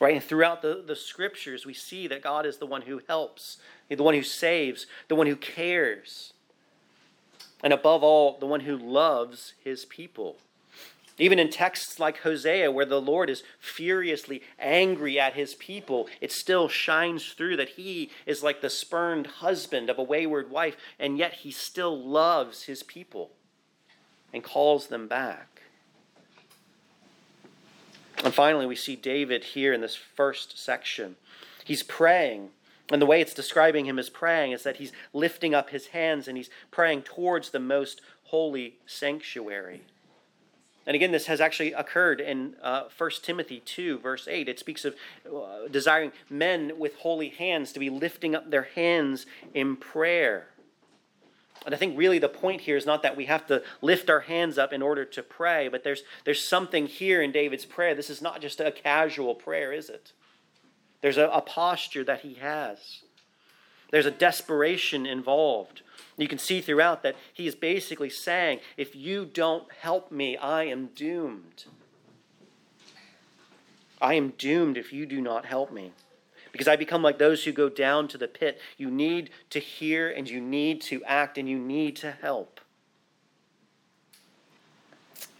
Right? 0.00 0.14
And 0.14 0.22
throughout 0.22 0.62
the, 0.62 0.82
the 0.86 0.94
scriptures, 0.94 1.66
we 1.66 1.74
see 1.74 2.06
that 2.06 2.22
God 2.22 2.46
is 2.46 2.58
the 2.58 2.66
one 2.66 2.82
who 2.82 3.00
helps, 3.08 3.58
the 3.88 4.02
one 4.02 4.14
who 4.14 4.22
saves, 4.22 4.86
the 5.08 5.16
one 5.16 5.26
who 5.26 5.36
cares, 5.36 6.32
and 7.62 7.72
above 7.72 8.04
all, 8.04 8.38
the 8.38 8.46
one 8.46 8.60
who 8.60 8.76
loves 8.76 9.54
his 9.64 9.84
people. 9.84 10.36
Even 11.18 11.40
in 11.40 11.50
texts 11.50 11.98
like 11.98 12.18
Hosea, 12.18 12.70
where 12.70 12.84
the 12.84 13.00
Lord 13.00 13.28
is 13.28 13.42
furiously 13.58 14.40
angry 14.58 15.18
at 15.18 15.34
his 15.34 15.56
people, 15.56 16.08
it 16.20 16.30
still 16.30 16.68
shines 16.68 17.32
through 17.32 17.56
that 17.56 17.70
he 17.70 18.10
is 18.24 18.44
like 18.44 18.60
the 18.60 18.70
spurned 18.70 19.26
husband 19.26 19.90
of 19.90 19.98
a 19.98 20.02
wayward 20.02 20.48
wife, 20.48 20.76
and 20.98 21.18
yet 21.18 21.32
he 21.32 21.50
still 21.50 22.00
loves 22.00 22.64
his 22.64 22.84
people 22.84 23.32
and 24.32 24.44
calls 24.44 24.86
them 24.86 25.08
back. 25.08 25.57
And 28.24 28.34
finally, 28.34 28.66
we 28.66 28.76
see 28.76 28.96
David 28.96 29.44
here 29.44 29.72
in 29.72 29.80
this 29.80 29.94
first 29.94 30.58
section. 30.58 31.16
He's 31.64 31.82
praying, 31.82 32.50
and 32.90 33.00
the 33.00 33.06
way 33.06 33.20
it's 33.20 33.34
describing 33.34 33.86
him 33.86 33.98
as 33.98 34.10
praying 34.10 34.52
is 34.52 34.62
that 34.62 34.76
he's 34.76 34.92
lifting 35.12 35.54
up 35.54 35.70
his 35.70 35.88
hands 35.88 36.26
and 36.26 36.36
he's 36.36 36.50
praying 36.70 37.02
towards 37.02 37.50
the 37.50 37.60
most 37.60 38.00
holy 38.24 38.76
sanctuary. 38.86 39.82
And 40.86 40.94
again, 40.94 41.12
this 41.12 41.26
has 41.26 41.40
actually 41.40 41.74
occurred 41.74 42.18
in 42.18 42.56
uh, 42.62 42.84
1 42.96 43.10
Timothy 43.22 43.60
2, 43.60 43.98
verse 43.98 44.26
8. 44.26 44.48
It 44.48 44.58
speaks 44.58 44.86
of 44.86 44.96
uh, 45.26 45.68
desiring 45.70 46.12
men 46.30 46.78
with 46.78 46.96
holy 46.96 47.28
hands 47.28 47.72
to 47.72 47.78
be 47.78 47.90
lifting 47.90 48.34
up 48.34 48.50
their 48.50 48.68
hands 48.74 49.26
in 49.52 49.76
prayer. 49.76 50.46
And 51.64 51.74
I 51.74 51.78
think 51.78 51.98
really 51.98 52.18
the 52.18 52.28
point 52.28 52.62
here 52.62 52.76
is 52.76 52.86
not 52.86 53.02
that 53.02 53.16
we 53.16 53.26
have 53.26 53.46
to 53.48 53.62
lift 53.82 54.08
our 54.08 54.20
hands 54.20 54.58
up 54.58 54.72
in 54.72 54.82
order 54.82 55.04
to 55.04 55.22
pray, 55.22 55.68
but 55.68 55.84
there's, 55.84 56.02
there's 56.24 56.42
something 56.42 56.86
here 56.86 57.20
in 57.20 57.32
David's 57.32 57.64
prayer. 57.64 57.94
This 57.94 58.10
is 58.10 58.22
not 58.22 58.40
just 58.40 58.60
a 58.60 58.70
casual 58.70 59.34
prayer, 59.34 59.72
is 59.72 59.88
it? 59.90 60.12
There's 61.00 61.18
a, 61.18 61.28
a 61.28 61.40
posture 61.40 62.04
that 62.04 62.20
he 62.20 62.34
has, 62.34 63.02
there's 63.90 64.06
a 64.06 64.10
desperation 64.10 65.06
involved. 65.06 65.82
You 66.16 66.28
can 66.28 66.38
see 66.38 66.60
throughout 66.60 67.02
that 67.04 67.16
he 67.32 67.46
is 67.46 67.54
basically 67.54 68.10
saying, 68.10 68.60
if 68.76 68.94
you 68.96 69.24
don't 69.24 69.70
help 69.80 70.10
me, 70.10 70.36
I 70.36 70.64
am 70.64 70.86
doomed. 70.94 71.64
I 74.00 74.14
am 74.14 74.30
doomed 74.30 74.76
if 74.76 74.92
you 74.92 75.06
do 75.06 75.20
not 75.20 75.46
help 75.46 75.72
me. 75.72 75.92
Because 76.58 76.66
I 76.66 76.74
become 76.74 77.02
like 77.02 77.18
those 77.18 77.44
who 77.44 77.52
go 77.52 77.68
down 77.68 78.08
to 78.08 78.18
the 78.18 78.26
pit. 78.26 78.60
You 78.76 78.90
need 78.90 79.30
to 79.50 79.60
hear 79.60 80.10
and 80.10 80.28
you 80.28 80.40
need 80.40 80.80
to 80.82 81.04
act 81.04 81.38
and 81.38 81.48
you 81.48 81.56
need 81.56 81.94
to 81.98 82.10
help. 82.10 82.60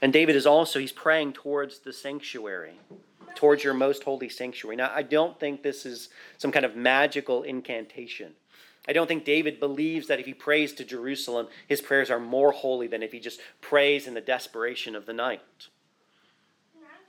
And 0.00 0.12
David 0.12 0.36
is 0.36 0.46
also, 0.46 0.78
he's 0.78 0.92
praying 0.92 1.32
towards 1.32 1.80
the 1.80 1.92
sanctuary, 1.92 2.78
towards 3.34 3.64
your 3.64 3.74
most 3.74 4.04
holy 4.04 4.28
sanctuary. 4.28 4.76
Now, 4.76 4.92
I 4.94 5.02
don't 5.02 5.40
think 5.40 5.64
this 5.64 5.84
is 5.84 6.08
some 6.36 6.52
kind 6.52 6.64
of 6.64 6.76
magical 6.76 7.42
incantation. 7.42 8.34
I 8.86 8.92
don't 8.92 9.08
think 9.08 9.24
David 9.24 9.58
believes 9.58 10.06
that 10.06 10.20
if 10.20 10.26
he 10.26 10.34
prays 10.34 10.72
to 10.74 10.84
Jerusalem, 10.84 11.48
his 11.66 11.80
prayers 11.80 12.12
are 12.12 12.20
more 12.20 12.52
holy 12.52 12.86
than 12.86 13.02
if 13.02 13.10
he 13.10 13.18
just 13.18 13.40
prays 13.60 14.06
in 14.06 14.14
the 14.14 14.20
desperation 14.20 14.94
of 14.94 15.04
the 15.04 15.12
night. 15.12 15.40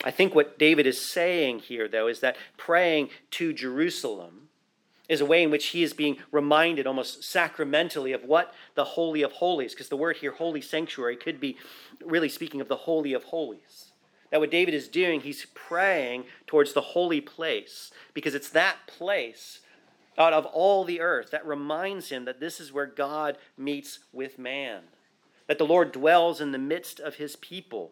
I 0.03 0.11
think 0.11 0.33
what 0.33 0.57
David 0.57 0.87
is 0.87 1.01
saying 1.01 1.59
here, 1.59 1.87
though, 1.87 2.07
is 2.07 2.21
that 2.21 2.37
praying 2.57 3.09
to 3.31 3.51
Jerusalem 3.51 4.49
is 5.09 5.21
a 5.21 5.25
way 5.25 5.43
in 5.43 5.51
which 5.51 5.67
he 5.67 5.83
is 5.83 5.93
being 5.93 6.17
reminded 6.31 6.87
almost 6.87 7.23
sacramentally 7.23 8.13
of 8.13 8.23
what 8.23 8.53
the 8.75 8.85
Holy 8.85 9.23
of 9.23 9.33
Holies, 9.33 9.73
because 9.73 9.89
the 9.89 9.97
word 9.97 10.17
here, 10.17 10.31
holy 10.31 10.61
sanctuary, 10.61 11.17
could 11.17 11.39
be 11.39 11.57
really 12.05 12.29
speaking 12.29 12.61
of 12.61 12.67
the 12.67 12.75
Holy 12.75 13.11
of 13.13 13.25
Holies. 13.25 13.91
That 14.31 14.39
what 14.39 14.51
David 14.51 14.75
is 14.75 14.87
doing, 14.87 15.21
he's 15.21 15.47
praying 15.55 16.25
towards 16.45 16.73
the 16.73 16.81
holy 16.81 17.19
place, 17.19 17.91
because 18.13 18.35
it's 18.35 18.51
that 18.51 18.77
place 18.85 19.61
out 20.17 20.33
of 20.33 20.45
all 20.45 20.83
the 20.83 21.01
earth 21.01 21.31
that 21.31 21.45
reminds 21.45 22.09
him 22.09 22.25
that 22.25 22.39
this 22.39 22.59
is 22.59 22.71
where 22.71 22.85
God 22.85 23.37
meets 23.57 23.99
with 24.13 24.37
man, 24.37 24.83
that 25.47 25.57
the 25.57 25.65
Lord 25.65 25.91
dwells 25.91 26.39
in 26.39 26.51
the 26.51 26.57
midst 26.57 26.99
of 26.99 27.15
his 27.15 27.35
people. 27.35 27.91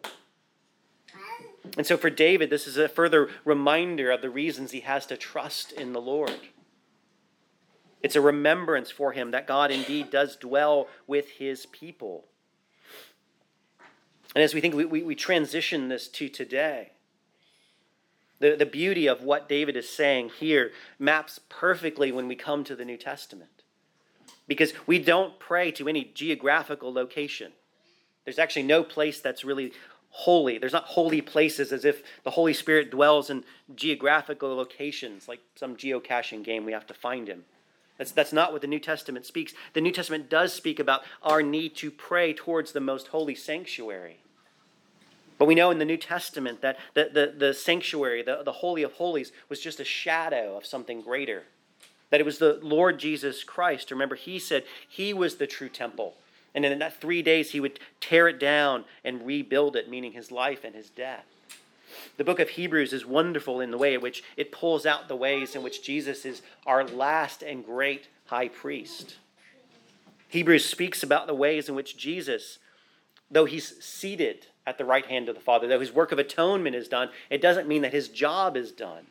And 1.76 1.86
so 1.86 1.96
for 1.96 2.10
David, 2.10 2.50
this 2.50 2.66
is 2.66 2.76
a 2.76 2.88
further 2.88 3.28
reminder 3.44 4.10
of 4.10 4.22
the 4.22 4.30
reasons 4.30 4.70
he 4.70 4.80
has 4.80 5.06
to 5.06 5.16
trust 5.16 5.72
in 5.72 5.92
the 5.92 6.00
Lord. 6.00 6.38
It's 8.02 8.16
a 8.16 8.20
remembrance 8.20 8.90
for 8.90 9.12
him 9.12 9.32
that 9.32 9.46
God 9.46 9.70
indeed 9.70 10.10
does 10.10 10.36
dwell 10.36 10.88
with 11.06 11.30
his 11.30 11.66
people. 11.66 12.26
And 14.34 14.44
as 14.44 14.54
we 14.54 14.60
think, 14.60 14.74
we, 14.74 14.84
we, 14.84 15.02
we 15.02 15.14
transition 15.14 15.88
this 15.88 16.08
to 16.08 16.28
today. 16.28 16.92
The, 18.40 18.54
the 18.54 18.66
beauty 18.66 19.08
of 19.08 19.22
what 19.22 19.48
David 19.48 19.76
is 19.76 19.88
saying 19.88 20.30
here 20.38 20.70
maps 20.98 21.40
perfectly 21.48 22.12
when 22.12 22.28
we 22.28 22.36
come 22.36 22.62
to 22.64 22.76
the 22.76 22.84
New 22.84 22.96
Testament. 22.96 23.50
Because 24.46 24.72
we 24.86 24.98
don't 24.98 25.38
pray 25.40 25.72
to 25.72 25.88
any 25.88 26.04
geographical 26.14 26.92
location. 26.92 27.52
There's 28.24 28.38
actually 28.38 28.62
no 28.62 28.84
place 28.84 29.20
that's 29.20 29.44
really 29.44 29.72
holy. 30.10 30.58
There's 30.58 30.72
not 30.72 30.84
holy 30.84 31.20
places 31.20 31.72
as 31.72 31.84
if 31.84 32.02
the 32.24 32.30
Holy 32.30 32.54
Spirit 32.54 32.90
dwells 32.90 33.30
in 33.30 33.44
geographical 33.74 34.54
locations, 34.56 35.28
like 35.28 35.40
some 35.54 35.76
geocaching 35.76 36.42
game 36.42 36.64
we 36.64 36.72
have 36.72 36.86
to 36.86 36.94
find 36.94 37.28
him. 37.28 37.44
That's, 37.98 38.12
that's 38.12 38.32
not 38.32 38.52
what 38.52 38.62
the 38.62 38.68
New 38.68 38.78
Testament 38.78 39.26
speaks. 39.26 39.52
The 39.74 39.80
New 39.80 39.90
Testament 39.92 40.30
does 40.30 40.52
speak 40.52 40.78
about 40.78 41.02
our 41.22 41.42
need 41.42 41.74
to 41.76 41.90
pray 41.90 42.32
towards 42.32 42.72
the 42.72 42.80
most 42.80 43.08
holy 43.08 43.34
sanctuary. 43.34 44.18
But 45.36 45.46
we 45.46 45.54
know 45.54 45.70
in 45.70 45.78
the 45.78 45.84
New 45.84 45.96
Testament 45.96 46.62
that 46.62 46.78
the, 46.94 47.10
the, 47.12 47.34
the 47.36 47.54
sanctuary, 47.54 48.22
the, 48.22 48.42
the 48.44 48.52
Holy 48.52 48.82
of 48.82 48.94
Holies, 48.94 49.32
was 49.48 49.60
just 49.60 49.80
a 49.80 49.84
shadow 49.84 50.56
of 50.56 50.66
something 50.66 51.00
greater. 51.00 51.44
That 52.10 52.20
it 52.20 52.26
was 52.26 52.38
the 52.38 52.58
Lord 52.62 52.98
Jesus 52.98 53.44
Christ. 53.44 53.90
Remember, 53.90 54.16
he 54.16 54.38
said 54.38 54.64
he 54.88 55.12
was 55.12 55.36
the 55.36 55.46
true 55.46 55.68
temple. 55.68 56.16
And 56.64 56.72
in 56.72 56.80
that 56.80 57.00
three 57.00 57.22
days, 57.22 57.52
he 57.52 57.60
would 57.60 57.78
tear 58.00 58.26
it 58.28 58.40
down 58.40 58.84
and 59.04 59.24
rebuild 59.24 59.76
it, 59.76 59.88
meaning 59.88 60.12
his 60.12 60.32
life 60.32 60.64
and 60.64 60.74
his 60.74 60.90
death. 60.90 61.24
The 62.16 62.24
book 62.24 62.40
of 62.40 62.50
Hebrews 62.50 62.92
is 62.92 63.06
wonderful 63.06 63.60
in 63.60 63.70
the 63.70 63.78
way 63.78 63.94
in 63.94 64.00
which 64.00 64.24
it 64.36 64.50
pulls 64.50 64.84
out 64.84 65.08
the 65.08 65.16
ways 65.16 65.54
in 65.54 65.62
which 65.62 65.82
Jesus 65.82 66.24
is 66.24 66.42
our 66.66 66.84
last 66.84 67.42
and 67.42 67.64
great 67.64 68.08
high 68.26 68.48
priest. 68.48 69.16
Hebrews 70.28 70.64
speaks 70.64 71.02
about 71.02 71.26
the 71.26 71.34
ways 71.34 71.68
in 71.68 71.74
which 71.74 71.96
Jesus, 71.96 72.58
though 73.30 73.44
he's 73.44 73.82
seated 73.82 74.46
at 74.66 74.78
the 74.78 74.84
right 74.84 75.06
hand 75.06 75.28
of 75.28 75.36
the 75.36 75.40
Father, 75.40 75.68
though 75.68 75.80
his 75.80 75.94
work 75.94 76.10
of 76.12 76.18
atonement 76.18 76.74
is 76.74 76.88
done, 76.88 77.08
it 77.30 77.40
doesn't 77.40 77.68
mean 77.68 77.82
that 77.82 77.94
his 77.94 78.08
job 78.08 78.56
is 78.56 78.72
done 78.72 79.06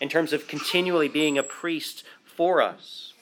in 0.00 0.08
terms 0.08 0.32
of 0.32 0.48
continually 0.48 1.08
being 1.08 1.38
a 1.38 1.44
priest 1.44 2.02
for 2.24 2.60
us. 2.60 3.13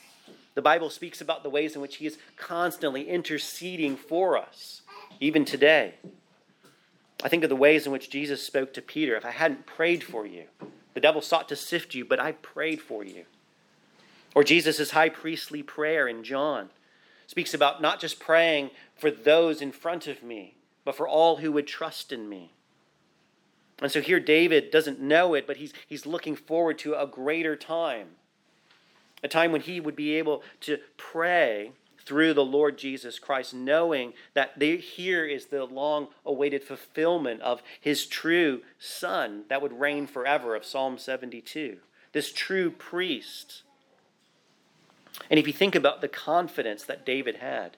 The 0.55 0.63
Bible 0.63 0.91
speaks 0.91 1.21
about 1.21 1.43
the 1.43 1.51
ways 1.51 1.75
in 1.75 1.81
which 1.81 1.97
he 1.97 2.07
is 2.07 2.19
constantly 2.37 3.09
interceding 3.09 3.97
for 3.97 4.37
us, 4.37 4.83
even 5.21 5.45
today. 5.45 5.95
I 7.23 7.29
think 7.29 7.45
of 7.45 7.51
the 7.51 7.57
ways 7.57 7.87
in 7.87 7.93
which 7.93 8.11
Jesus 8.11 8.43
spoke 8.43 8.75
to 8.75 8.83
Peter. 8.83 9.17
If 9.17 9.25
I 9.25 9.31
hadn't 9.31 9.67
prayed 9.67 10.03
for 10.03 10.27
you, 10.27 10.45
the 10.95 11.01
devil 11.01 11.23
sought 11.23 11.49
to 11.49 11.57
sift 11.57 11.95
you, 11.95 12.05
but 12.05 12.21
I 12.21 12.33
prayed 12.33 12.81
for 12.81 13.05
you. 13.05 13.25
Or 14.35 14.45
Jesus' 14.45 14.91
high 14.91 15.09
priestly 15.09 15.63
prayer 15.63 16.09
in 16.09 16.25
John 16.25 16.71
speaks 17.27 17.55
about 17.55 17.81
not 17.81 18.01
just 18.01 18.21
praying 18.21 18.71
for 18.97 19.11
those 19.11 19.63
in 19.63 19.73
front 19.73 20.07
of 20.07 20.23
me, 20.23 20.57
but 20.85 20.97
for 20.97 21.07
all 21.07 21.37
who 21.37 21.53
would 21.53 21.67
trust 21.67 22.13
in 22.13 22.29
me. 22.29 22.53
And 23.81 23.91
so 23.91 24.01
here 24.01 24.21
David 24.21 24.71
doesn't 24.71 25.01
know 25.01 25.35
it, 25.35 25.47
but 25.47 25.57
he's, 25.57 25.73
he's 25.87 26.07
looking 26.07 26.37
forward 26.37 26.79
to 26.81 26.95
a 26.95 27.07
greater 27.07 27.57
time, 27.57 28.09
a 29.23 29.29
time 29.29 29.53
when 29.53 29.61
he 29.61 29.81
would 29.81 29.97
be 29.97 30.15
able 30.17 30.43
to 30.61 30.79
pray 30.97 31.73
through 32.05 32.35
the 32.35 32.45
Lord 32.45 32.79
Jesus 32.79 33.19
Christ, 33.19 33.55
knowing 33.55 34.13
that 34.35 34.59
they, 34.59 34.77
here 34.77 35.25
is 35.25 35.47
the 35.47 35.65
long 35.65 36.09
awaited 36.27 36.65
fulfillment 36.65 37.41
of 37.43 37.63
his 37.81 38.07
true 38.07 38.63
Son 38.79 39.45
that 39.49 39.63
would 39.63 39.79
reign 39.79 40.07
forever, 40.07 40.57
of 40.57 40.65
Psalm 40.65 40.99
72. 40.99 41.79
This 42.13 42.33
true 42.33 42.71
priest. 42.71 43.63
And 45.31 45.39
if 45.39 45.47
you 45.47 45.53
think 45.53 45.75
about 45.75 46.01
the 46.01 46.09
confidence 46.09 46.83
that 46.85 47.07
David 47.07 47.37
had, 47.37 47.77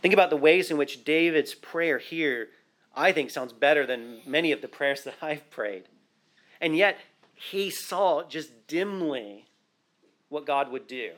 think 0.00 0.14
about 0.14 0.30
the 0.30 0.36
ways 0.36 0.70
in 0.70 0.78
which 0.78 1.04
David's 1.04 1.54
prayer 1.54 1.98
here, 1.98 2.48
I 2.96 3.12
think, 3.12 3.30
sounds 3.30 3.52
better 3.52 3.84
than 3.84 4.20
many 4.26 4.52
of 4.52 4.62
the 4.62 4.68
prayers 4.68 5.04
that 5.04 5.14
I've 5.20 5.48
prayed. 5.50 5.84
And 6.60 6.76
yet, 6.76 6.98
he 7.34 7.70
saw 7.70 8.22
just 8.22 8.66
dimly 8.66 9.46
what 10.30 10.46
God 10.46 10.70
would 10.72 10.86
do. 10.86 11.10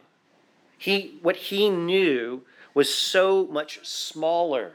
He, 0.76 1.18
what 1.22 1.36
he 1.36 1.70
knew 1.70 2.42
was 2.74 2.92
so 2.92 3.46
much 3.46 3.86
smaller 3.86 4.72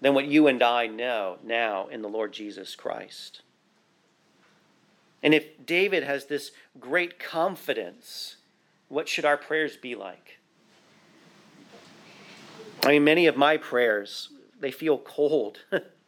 than 0.00 0.14
what 0.14 0.26
you 0.26 0.46
and 0.46 0.62
I 0.62 0.86
know 0.86 1.38
now 1.42 1.88
in 1.88 2.02
the 2.02 2.08
Lord 2.08 2.32
Jesus 2.32 2.76
Christ. 2.76 3.42
And 5.22 5.34
if 5.34 5.66
David 5.66 6.04
has 6.04 6.26
this 6.26 6.52
great 6.78 7.18
confidence, 7.18 8.36
what 8.88 9.08
should 9.08 9.24
our 9.24 9.36
prayers 9.36 9.76
be 9.76 9.94
like? 9.94 10.38
I 12.84 12.92
mean, 12.92 13.04
many 13.04 13.26
of 13.26 13.36
my 13.36 13.56
prayers, 13.56 14.30
they 14.58 14.70
feel 14.70 14.96
cold. 14.98 15.58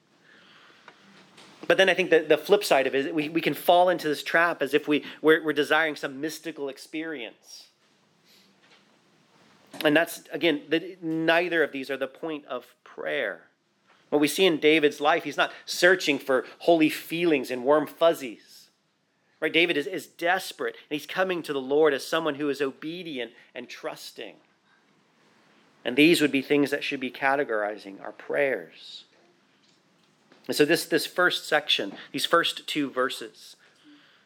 but 1.69 1.76
then 1.76 1.88
I 1.88 1.95
think 1.95 2.11
that 2.11 2.28
the 2.28 2.37
flip 2.37 2.64
side 2.64 2.87
of 2.87 2.95
it 2.95 3.07
is 3.07 3.12
we, 3.12 3.28
we 3.28 3.40
can 3.40 3.54
fall 3.54 3.88
into 3.88 4.09
this 4.09 4.23
trap 4.23 4.62
as 4.62 4.75
if 4.75 4.88
we, 4.88 5.04
we're, 5.21 5.45
we're 5.45 5.52
desiring 5.52 5.97
some 5.97 6.21
mystical 6.21 6.69
experience. 6.69 7.69
And 9.85 9.97
that's, 9.97 10.23
again, 10.33 10.62
the, 10.69 10.97
neither 11.00 11.62
of 11.62 11.73
these 11.73 11.90
are 11.90 11.97
the 11.97 12.07
point 12.07 12.45
of 12.47 12.66
prayer. 12.85 13.42
What 14.11 14.21
we 14.21 14.28
see 14.28 14.45
in 14.45 14.59
David's 14.59 15.00
life, 15.00 15.25
he's 15.25 15.37
not 15.37 15.52
searching 15.64 16.19
for 16.19 16.45
holy 16.59 16.90
feelings 16.90 17.50
and 17.50 17.64
warm 17.64 17.87
fuzzies. 17.87 18.69
Right? 19.40 19.52
David 19.52 19.76
is, 19.76 19.87
is 19.87 20.07
desperate, 20.07 20.76
and 20.88 21.00
he's 21.00 21.07
coming 21.07 21.42
to 21.42 21.52
the 21.52 21.61
Lord 21.61 21.95
as 21.95 22.07
someone 22.07 22.37
who 22.37 22.49
is 22.49 22.61
obedient 22.61 23.33
and 23.54 23.69
trusting. 23.69 24.35
And 25.85 25.96
these 25.96 26.20
would 26.20 26.31
be 26.31 26.42
things 26.42 26.70
that 26.70 26.85
should 26.85 27.01
be 27.01 27.11
categorizing 27.11 28.01
our 28.01 28.12
prayers. 28.12 29.05
And 30.48 30.57
so, 30.57 30.64
this, 30.64 30.85
this 30.85 31.07
first 31.07 31.46
section, 31.46 31.92
these 32.11 32.26
first 32.26 32.66
two 32.66 32.90
verses, 32.90 33.57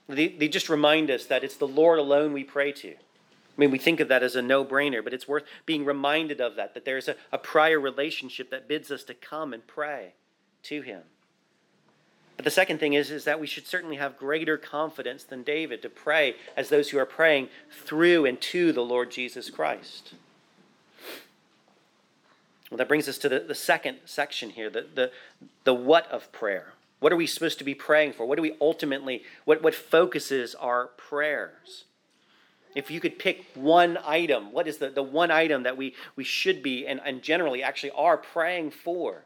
they, 0.09 0.29
they 0.29 0.49
just 0.49 0.69
remind 0.69 1.11
us 1.11 1.27
that 1.27 1.45
it's 1.45 1.57
the 1.57 1.69
Lord 1.69 1.99
alone 1.99 2.33
we 2.33 2.45
pray 2.45 2.73
to. 2.73 2.91
I 2.91 3.61
mean, 3.61 3.71
we 3.71 3.79
think 3.79 4.01
of 4.01 4.09
that 4.09 4.23
as 4.23 4.37
a 4.37 4.43
no 4.43 4.65
brainer, 4.65 5.03
but 5.03 5.15
it's 5.15 5.27
worth 5.27 5.45
being 5.65 5.85
reminded 5.85 6.41
of 6.41 6.57
that, 6.57 6.75
that 6.75 6.85
there's 6.85 7.09
a, 7.09 7.17
a 7.33 7.39
prior 7.39 7.81
relationship 7.81 8.51
that 8.51 8.69
bids 8.69 8.91
us 8.91 9.03
to 9.05 9.15
come 9.15 9.53
and 9.53 9.67
pray 9.67 10.13
to 10.65 10.83
Him. 10.83 11.03
But 12.37 12.45
the 12.45 12.51
second 12.51 12.79
thing 12.79 12.93
is, 12.93 13.11
is 13.11 13.25
that 13.25 13.41
we 13.41 13.47
should 13.47 13.67
certainly 13.67 13.97
have 13.97 14.19
greater 14.19 14.59
confidence 14.59 15.25
than 15.25 15.43
David 15.43 15.81
to 15.83 15.89
pray 15.89 16.37
as 16.55 16.69
those 16.69 16.91
who 16.91 16.99
are 16.99 17.07
praying 17.07 17.49
through 17.71 18.27
and 18.27 18.39
to 18.43 18.73
the 18.73 18.83
Lord 18.83 19.11
Jesus 19.11 19.49
Christ. 19.49 20.15
Well, 22.71 22.79
that 22.79 22.89
brings 22.89 23.09
us 23.09 23.19
to 23.19 23.29
the, 23.29 23.41
the 23.41 23.55
second 23.55 23.99
section 24.05 24.51
here 24.51 24.71
the, 24.71 24.87
the, 24.95 25.13
the 25.65 25.75
what 25.75 26.11
of 26.11 26.33
prayer. 26.33 26.73
What 26.99 27.13
are 27.13 27.17
we 27.17 27.27
supposed 27.27 27.59
to 27.59 27.65
be 27.65 27.75
praying 27.75 28.15
for? 28.15 28.27
What 28.27 28.37
do 28.37 28.43
we 28.43 28.57
ultimately, 28.61 29.23
what, 29.45 29.63
what 29.63 29.75
focuses 29.75 30.55
our 30.55 30.89
prayers? 30.97 31.85
If 32.75 32.91
you 32.91 33.01
could 33.01 33.19
pick 33.19 33.45
one 33.55 33.99
item, 34.05 34.53
what 34.53 34.67
is 34.67 34.79
the, 34.79 34.91
the 34.91 35.03
one 35.03 35.31
item 35.31 35.63
that 35.63 35.77
we, 35.77 35.95
we 36.15 36.25
should 36.25 36.63
be 36.63 36.87
and, 36.87 37.01
and 37.05 37.23
generally 37.23 37.63
actually 37.63 37.93
are 37.93 38.17
praying 38.17 38.73
for? 38.73 39.23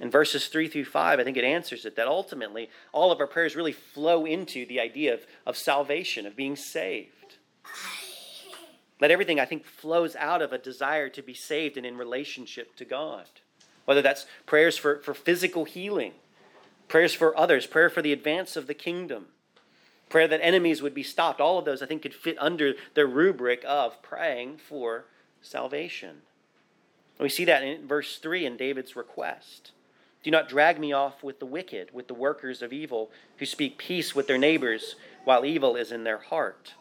In 0.00 0.10
verses 0.10 0.46
3 0.46 0.68
through 0.68 0.84
5, 0.84 1.18
I 1.18 1.24
think 1.24 1.36
it 1.36 1.44
answers 1.44 1.84
it 1.84 1.96
that 1.96 2.06
ultimately 2.06 2.70
all 2.92 3.10
of 3.10 3.20
our 3.20 3.26
prayers 3.26 3.56
really 3.56 3.72
flow 3.72 4.24
into 4.24 4.64
the 4.64 4.78
idea 4.78 5.12
of, 5.14 5.26
of 5.44 5.56
salvation, 5.56 6.24
of 6.24 6.36
being 6.36 6.54
saved. 6.54 7.36
That 9.00 9.10
everything, 9.10 9.38
I 9.38 9.44
think, 9.44 9.64
flows 9.64 10.16
out 10.16 10.42
of 10.42 10.52
a 10.52 10.58
desire 10.58 11.08
to 11.10 11.22
be 11.22 11.34
saved 11.34 11.76
and 11.76 11.86
in 11.86 11.96
relationship 11.96 12.74
to 12.76 12.84
God. 12.84 13.26
Whether 13.84 14.02
that's 14.02 14.26
prayers 14.44 14.76
for, 14.76 14.98
for 14.98 15.14
physical 15.14 15.64
healing, 15.64 16.12
prayers 16.88 17.14
for 17.14 17.36
others, 17.38 17.66
prayer 17.66 17.88
for 17.88 18.02
the 18.02 18.12
advance 18.12 18.56
of 18.56 18.66
the 18.66 18.74
kingdom, 18.74 19.26
prayer 20.08 20.28
that 20.28 20.44
enemies 20.44 20.82
would 20.82 20.94
be 20.94 21.02
stopped, 21.02 21.40
all 21.40 21.58
of 21.58 21.64
those, 21.64 21.82
I 21.82 21.86
think, 21.86 22.02
could 22.02 22.14
fit 22.14 22.36
under 22.38 22.74
the 22.94 23.06
rubric 23.06 23.64
of 23.66 24.02
praying 24.02 24.58
for 24.58 25.04
salvation. 25.40 26.22
And 27.18 27.24
we 27.24 27.28
see 27.28 27.44
that 27.44 27.62
in 27.62 27.86
verse 27.86 28.18
3 28.18 28.46
in 28.46 28.56
David's 28.56 28.96
request. 28.96 29.72
Do 30.22 30.30
not 30.30 30.48
drag 30.48 30.78
me 30.78 30.92
off 30.92 31.22
with 31.22 31.38
the 31.38 31.46
wicked, 31.46 31.92
with 31.92 32.08
the 32.08 32.14
workers 32.14 32.62
of 32.62 32.72
evil, 32.72 33.10
who 33.38 33.46
speak 33.46 33.78
peace 33.78 34.14
with 34.14 34.26
their 34.26 34.38
neighbors 34.38 34.96
while 35.24 35.44
evil 35.44 35.76
is 35.76 35.92
in 35.92 36.04
their 36.04 36.18
heart. 36.18 36.74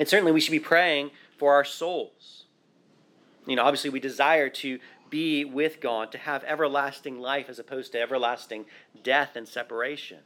And 0.00 0.08
certainly 0.08 0.32
we 0.32 0.40
should 0.40 0.50
be 0.50 0.58
praying 0.58 1.10
for 1.36 1.52
our 1.52 1.62
souls. 1.62 2.44
You 3.46 3.54
know, 3.54 3.64
obviously 3.64 3.90
we 3.90 4.00
desire 4.00 4.48
to 4.48 4.78
be 5.10 5.44
with 5.44 5.78
God, 5.78 6.10
to 6.12 6.18
have 6.18 6.42
everlasting 6.44 7.20
life 7.20 7.50
as 7.50 7.58
opposed 7.58 7.92
to 7.92 8.00
everlasting 8.00 8.64
death 9.02 9.36
and 9.36 9.46
separation. 9.46 10.20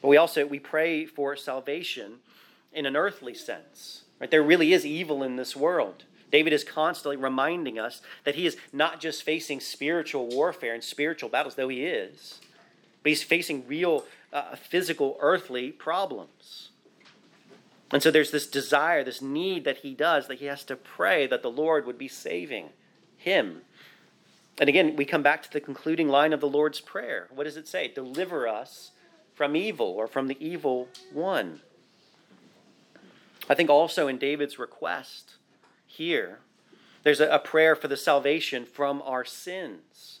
But 0.00 0.08
we 0.08 0.16
also 0.16 0.46
we 0.46 0.60
pray 0.60 1.06
for 1.06 1.34
salvation 1.34 2.18
in 2.72 2.86
an 2.86 2.94
earthly 2.94 3.34
sense. 3.34 4.04
Right? 4.20 4.30
There 4.30 4.44
really 4.44 4.72
is 4.72 4.86
evil 4.86 5.24
in 5.24 5.34
this 5.34 5.56
world. 5.56 6.04
David 6.30 6.52
is 6.52 6.62
constantly 6.62 7.16
reminding 7.16 7.80
us 7.80 8.00
that 8.22 8.36
he 8.36 8.46
is 8.46 8.56
not 8.72 9.00
just 9.00 9.24
facing 9.24 9.58
spiritual 9.58 10.28
warfare 10.28 10.74
and 10.74 10.84
spiritual 10.84 11.30
battles, 11.30 11.56
though 11.56 11.68
he 11.68 11.84
is, 11.84 12.40
but 13.02 13.10
he's 13.10 13.24
facing 13.24 13.66
real 13.66 14.04
uh, 14.32 14.54
physical, 14.54 15.16
earthly 15.18 15.72
problems. 15.72 16.67
And 17.90 18.02
so 18.02 18.10
there's 18.10 18.30
this 18.30 18.46
desire, 18.46 19.02
this 19.02 19.22
need 19.22 19.64
that 19.64 19.78
he 19.78 19.94
does, 19.94 20.28
that 20.28 20.38
he 20.38 20.46
has 20.46 20.64
to 20.64 20.76
pray 20.76 21.26
that 21.26 21.42
the 21.42 21.50
Lord 21.50 21.86
would 21.86 21.98
be 21.98 22.08
saving 22.08 22.70
him. 23.16 23.62
And 24.60 24.68
again, 24.68 24.96
we 24.96 25.04
come 25.04 25.22
back 25.22 25.42
to 25.44 25.52
the 25.52 25.60
concluding 25.60 26.08
line 26.08 26.32
of 26.32 26.40
the 26.40 26.48
Lord's 26.48 26.80
Prayer. 26.80 27.28
What 27.34 27.44
does 27.44 27.56
it 27.56 27.68
say? 27.68 27.88
Deliver 27.88 28.46
us 28.46 28.90
from 29.34 29.56
evil 29.56 29.86
or 29.86 30.06
from 30.06 30.26
the 30.26 30.36
evil 30.44 30.88
one. 31.12 31.60
I 33.48 33.54
think 33.54 33.70
also 33.70 34.08
in 34.08 34.18
David's 34.18 34.58
request 34.58 35.36
here, 35.86 36.40
there's 37.04 37.20
a, 37.20 37.38
prayer 37.38 37.74
for 37.74 37.88
the 37.88 37.96
salvation 37.96 38.66
from 38.66 39.00
our 39.02 39.24
sins. 39.24 40.17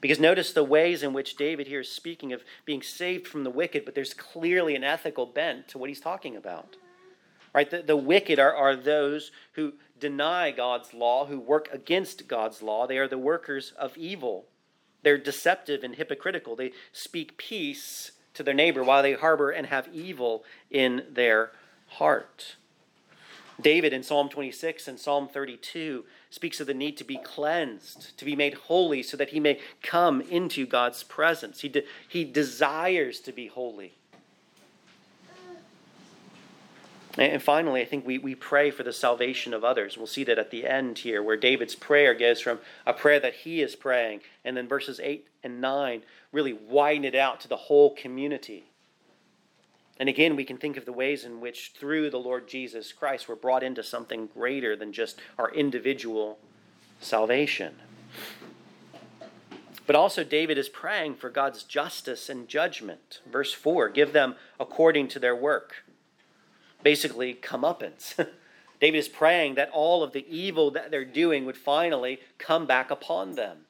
Because 0.00 0.18
notice 0.18 0.52
the 0.52 0.64
ways 0.64 1.02
in 1.02 1.12
which 1.12 1.36
David 1.36 1.66
here 1.66 1.80
is 1.80 1.90
speaking 1.90 2.32
of 2.32 2.42
being 2.64 2.82
saved 2.82 3.26
from 3.26 3.44
the 3.44 3.50
wicked, 3.50 3.84
but 3.84 3.94
there's 3.94 4.14
clearly 4.14 4.74
an 4.74 4.84
ethical 4.84 5.26
bent 5.26 5.68
to 5.68 5.78
what 5.78 5.90
he's 5.90 6.00
talking 6.00 6.36
about. 6.36 6.76
Right? 7.54 7.70
The, 7.70 7.82
the 7.82 7.96
wicked 7.96 8.38
are, 8.38 8.54
are 8.54 8.76
those 8.76 9.30
who 9.52 9.74
deny 9.98 10.50
God's 10.52 10.94
law, 10.94 11.26
who 11.26 11.38
work 11.38 11.68
against 11.72 12.28
God's 12.28 12.62
law. 12.62 12.86
They 12.86 12.98
are 12.98 13.08
the 13.08 13.18
workers 13.18 13.72
of 13.78 13.96
evil. 13.98 14.46
They're 15.02 15.18
deceptive 15.18 15.84
and 15.84 15.94
hypocritical. 15.94 16.56
They 16.56 16.72
speak 16.92 17.36
peace 17.36 18.12
to 18.34 18.42
their 18.42 18.54
neighbor 18.54 18.82
while 18.82 19.02
they 19.02 19.14
harbor 19.14 19.50
and 19.50 19.66
have 19.66 19.88
evil 19.92 20.44
in 20.70 21.04
their 21.10 21.52
heart. 21.88 22.56
David 23.60 23.92
in 23.92 24.02
Psalm 24.02 24.28
26 24.28 24.88
and 24.88 24.98
Psalm 24.98 25.28
32 25.28 26.04
speaks 26.30 26.60
of 26.60 26.66
the 26.66 26.74
need 26.74 26.96
to 26.96 27.04
be 27.04 27.16
cleansed, 27.16 28.16
to 28.16 28.24
be 28.24 28.36
made 28.36 28.54
holy, 28.54 29.02
so 29.02 29.16
that 29.16 29.30
he 29.30 29.40
may 29.40 29.60
come 29.82 30.20
into 30.22 30.66
God's 30.66 31.02
presence. 31.02 31.60
He, 31.60 31.68
de- 31.68 31.84
he 32.08 32.24
desires 32.24 33.20
to 33.20 33.32
be 33.32 33.48
holy. 33.48 33.94
And 37.18 37.42
finally, 37.42 37.82
I 37.82 37.84
think 37.84 38.06
we, 38.06 38.18
we 38.18 38.36
pray 38.36 38.70
for 38.70 38.84
the 38.84 38.92
salvation 38.92 39.52
of 39.52 39.64
others. 39.64 39.96
We'll 39.96 40.06
see 40.06 40.24
that 40.24 40.38
at 40.38 40.52
the 40.52 40.66
end 40.66 40.98
here, 40.98 41.22
where 41.22 41.36
David's 41.36 41.74
prayer 41.74 42.14
goes 42.14 42.40
from 42.40 42.60
a 42.86 42.92
prayer 42.92 43.18
that 43.18 43.34
he 43.34 43.60
is 43.60 43.74
praying, 43.74 44.20
and 44.44 44.56
then 44.56 44.68
verses 44.68 45.00
8 45.02 45.26
and 45.42 45.60
9 45.60 46.02
really 46.32 46.52
widen 46.52 47.04
it 47.04 47.16
out 47.16 47.40
to 47.40 47.48
the 47.48 47.56
whole 47.56 47.94
community. 47.94 48.69
And 50.00 50.08
again, 50.08 50.34
we 50.34 50.46
can 50.46 50.56
think 50.56 50.78
of 50.78 50.86
the 50.86 50.94
ways 50.94 51.26
in 51.26 51.42
which, 51.42 51.72
through 51.78 52.08
the 52.08 52.18
Lord 52.18 52.48
Jesus 52.48 52.90
Christ, 52.90 53.28
we're 53.28 53.34
brought 53.34 53.62
into 53.62 53.82
something 53.82 54.28
greater 54.28 54.74
than 54.74 54.94
just 54.94 55.20
our 55.38 55.52
individual 55.52 56.38
salvation. 57.00 57.74
But 59.86 59.96
also, 59.96 60.24
David 60.24 60.56
is 60.56 60.70
praying 60.70 61.16
for 61.16 61.28
God's 61.28 61.64
justice 61.64 62.30
and 62.30 62.48
judgment. 62.48 63.20
Verse 63.30 63.52
4 63.52 63.90
give 63.90 64.14
them 64.14 64.36
according 64.58 65.08
to 65.08 65.18
their 65.18 65.36
work. 65.36 65.84
Basically, 66.82 67.34
comeuppance. 67.34 68.14
David 68.80 68.96
is 68.96 69.08
praying 69.08 69.56
that 69.56 69.68
all 69.70 70.02
of 70.02 70.12
the 70.12 70.24
evil 70.34 70.70
that 70.70 70.90
they're 70.90 71.04
doing 71.04 71.44
would 71.44 71.58
finally 71.58 72.20
come 72.38 72.64
back 72.64 72.90
upon 72.90 73.32
them. 73.32 73.66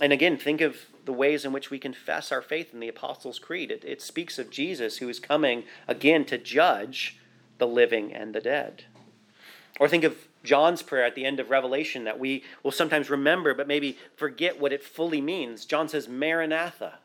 And 0.00 0.12
again, 0.12 0.36
think 0.36 0.60
of 0.60 0.76
the 1.04 1.12
ways 1.12 1.44
in 1.44 1.52
which 1.52 1.70
we 1.70 1.78
confess 1.78 2.30
our 2.30 2.42
faith 2.42 2.72
in 2.72 2.80
the 2.80 2.88
Apostles' 2.88 3.38
Creed. 3.38 3.70
It, 3.70 3.84
it 3.84 4.00
speaks 4.00 4.38
of 4.38 4.50
Jesus 4.50 4.98
who 4.98 5.08
is 5.08 5.18
coming 5.18 5.64
again 5.88 6.24
to 6.26 6.38
judge 6.38 7.18
the 7.58 7.66
living 7.66 8.12
and 8.12 8.34
the 8.34 8.40
dead. 8.40 8.84
Or 9.80 9.88
think 9.88 10.04
of 10.04 10.16
John's 10.44 10.82
prayer 10.82 11.04
at 11.04 11.14
the 11.14 11.24
end 11.24 11.40
of 11.40 11.50
Revelation 11.50 12.04
that 12.04 12.18
we 12.18 12.44
will 12.62 12.70
sometimes 12.70 13.10
remember 13.10 13.54
but 13.54 13.68
maybe 13.68 13.98
forget 14.16 14.60
what 14.60 14.72
it 14.72 14.82
fully 14.82 15.20
means. 15.20 15.64
John 15.64 15.88
says, 15.88 16.08
Maranatha, 16.08 16.98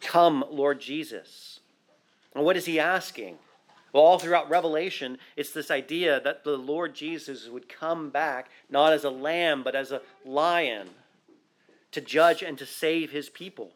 come, 0.00 0.44
Lord 0.50 0.80
Jesus. 0.80 1.60
And 2.34 2.44
what 2.44 2.56
is 2.56 2.66
he 2.66 2.78
asking? 2.80 3.38
Well, 3.92 4.04
all 4.04 4.18
throughout 4.18 4.50
Revelation, 4.50 5.18
it's 5.36 5.52
this 5.52 5.70
idea 5.70 6.20
that 6.20 6.44
the 6.44 6.56
Lord 6.56 6.94
Jesus 6.94 7.48
would 7.48 7.68
come 7.68 8.10
back 8.10 8.50
not 8.68 8.92
as 8.92 9.04
a 9.04 9.10
lamb, 9.10 9.62
but 9.62 9.74
as 9.74 9.90
a 9.90 10.02
lion 10.24 10.90
to 11.96 12.02
judge 12.02 12.42
and 12.42 12.58
to 12.58 12.66
save 12.66 13.10
his 13.10 13.30
people. 13.30 13.72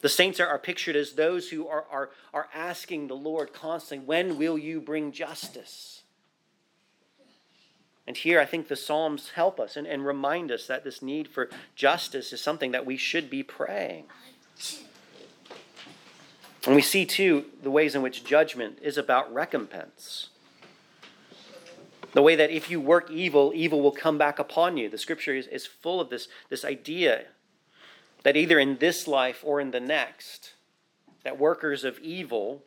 The 0.00 0.08
saints 0.08 0.40
are, 0.40 0.48
are 0.48 0.58
pictured 0.58 0.96
as 0.96 1.12
those 1.12 1.48
who 1.48 1.68
are, 1.68 1.84
are, 1.88 2.10
are 2.32 2.48
asking 2.52 3.06
the 3.06 3.14
Lord 3.14 3.52
constantly, 3.52 4.04
When 4.04 4.36
will 4.36 4.58
you 4.58 4.80
bring 4.80 5.12
justice? 5.12 6.02
And 8.04 8.16
here 8.16 8.40
I 8.40 8.46
think 8.46 8.66
the 8.66 8.74
Psalms 8.74 9.30
help 9.30 9.60
us 9.60 9.76
and, 9.76 9.86
and 9.86 10.04
remind 10.04 10.50
us 10.50 10.66
that 10.66 10.82
this 10.82 11.02
need 11.02 11.28
for 11.28 11.48
justice 11.76 12.32
is 12.32 12.40
something 12.40 12.72
that 12.72 12.84
we 12.84 12.96
should 12.96 13.30
be 13.30 13.44
praying. 13.44 14.06
And 16.66 16.74
we 16.74 16.82
see, 16.82 17.06
too, 17.06 17.44
the 17.62 17.70
ways 17.70 17.94
in 17.94 18.02
which 18.02 18.24
judgment 18.24 18.80
is 18.82 18.98
about 18.98 19.32
recompense. 19.32 20.30
The 22.14 22.22
way 22.22 22.36
that 22.36 22.50
if 22.50 22.70
you 22.70 22.80
work 22.80 23.10
evil, 23.10 23.52
evil 23.54 23.82
will 23.82 23.92
come 23.92 24.18
back 24.18 24.38
upon 24.38 24.76
you. 24.76 24.88
The 24.88 24.98
scripture 24.98 25.34
is, 25.34 25.48
is 25.48 25.66
full 25.66 26.00
of 26.00 26.10
this, 26.10 26.28
this 26.48 26.64
idea 26.64 27.26
that 28.22 28.36
either 28.36 28.58
in 28.58 28.78
this 28.78 29.06
life 29.06 29.42
or 29.44 29.60
in 29.60 29.72
the 29.72 29.80
next, 29.80 30.54
that 31.24 31.38
workers 31.38 31.82
of 31.82 31.98
evil 31.98 32.62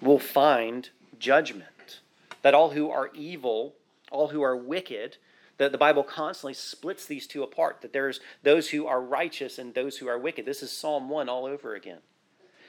will 0.00 0.20
find 0.20 0.90
judgment. 1.18 2.00
That 2.42 2.54
all 2.54 2.70
who 2.70 2.88
are 2.88 3.10
evil, 3.14 3.74
all 4.12 4.28
who 4.28 4.42
are 4.42 4.56
wicked, 4.56 5.16
that 5.58 5.72
the 5.72 5.78
Bible 5.78 6.04
constantly 6.04 6.54
splits 6.54 7.04
these 7.04 7.26
two 7.26 7.42
apart, 7.42 7.80
that 7.82 7.92
there's 7.92 8.20
those 8.44 8.70
who 8.70 8.86
are 8.86 9.02
righteous 9.02 9.58
and 9.58 9.74
those 9.74 9.98
who 9.98 10.06
are 10.06 10.18
wicked. 10.18 10.46
This 10.46 10.62
is 10.62 10.70
Psalm 10.70 11.08
1 11.08 11.28
all 11.28 11.44
over 11.46 11.74
again. 11.74 11.98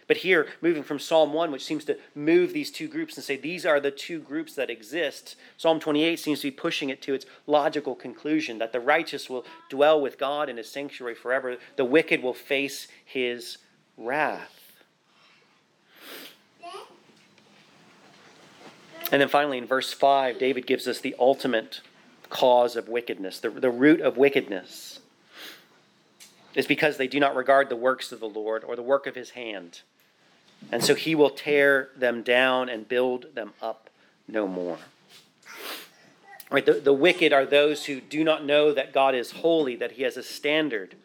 But 0.10 0.18
here, 0.18 0.48
moving 0.60 0.82
from 0.82 0.98
Psalm 0.98 1.34
1, 1.34 1.52
which 1.52 1.64
seems 1.64 1.86
to 1.86 1.96
move 2.16 2.52
these 2.52 2.72
two 2.72 2.88
groups 2.88 3.16
and 3.16 3.24
say 3.24 3.38
these 3.38 3.64
are 3.64 3.80
the 3.80 3.92
two 3.92 4.18
groups 4.20 4.56
that 4.56 4.72
exist, 4.72 5.36
Psalm 5.56 5.80
28 5.80 6.18
seems 6.18 6.42
to 6.42 6.48
be 6.48 6.52
pushing 6.52 6.90
it 6.90 7.00
to 7.04 7.14
its 7.14 7.28
logical 7.46 7.94
conclusion 7.94 8.58
that 8.58 8.72
the 8.72 8.80
righteous 8.80 9.30
will 9.30 9.46
dwell 9.70 10.02
with 10.02 10.18
God 10.18 10.50
in 10.50 10.58
his 10.58 10.68
sanctuary 10.68 11.14
forever, 11.14 11.58
the 11.76 11.86
wicked 11.86 12.24
will 12.24 12.34
face 12.34 12.88
his 13.06 13.60
wrath. 13.98 14.82
And 19.12 19.22
then 19.22 19.30
finally, 19.30 19.60
in 19.60 19.68
verse 19.68 19.94
5, 19.94 20.40
David 20.40 20.66
gives 20.66 20.88
us 20.88 21.00
the 21.00 21.16
ultimate 21.20 21.82
cause 22.32 22.76
of 22.76 22.90
wickedness, 22.90 23.40
the, 23.40 23.52
the 23.52 23.70
root 23.70 24.02
of 24.02 24.18
wickedness 24.18 25.02
is 26.56 26.66
because 26.66 26.98
they 26.98 27.08
do 27.08 27.20
not 27.20 27.36
regard 27.36 27.70
the 27.70 27.76
works 27.76 28.12
of 28.12 28.20
the 28.20 28.28
Lord 28.28 28.64
or 28.64 28.76
the 28.76 28.82
work 28.82 29.06
of 29.06 29.14
his 29.14 29.32
hand. 29.32 29.82
And 30.72 30.84
so 30.84 30.96
he 30.96 31.16
will 31.16 31.30
tear 31.30 31.90
them 31.96 32.22
down 32.22 32.70
and 32.70 32.88
build 32.88 33.34
them 33.34 33.54
up 33.62 33.90
no 34.28 34.48
more. 34.48 34.78
Right, 36.52 36.66
the, 36.66 36.74
the 36.74 36.94
wicked 36.94 37.32
are 37.32 37.46
those 37.46 37.86
who 37.86 38.02
do 38.02 38.24
not 38.24 38.44
know 38.44 38.74
that 38.74 38.92
God 38.92 39.14
is 39.14 39.32
holy, 39.32 39.76
that 39.76 39.94
he 39.94 40.04
has 40.04 40.18
a 40.18 40.24
standard. 40.24 40.96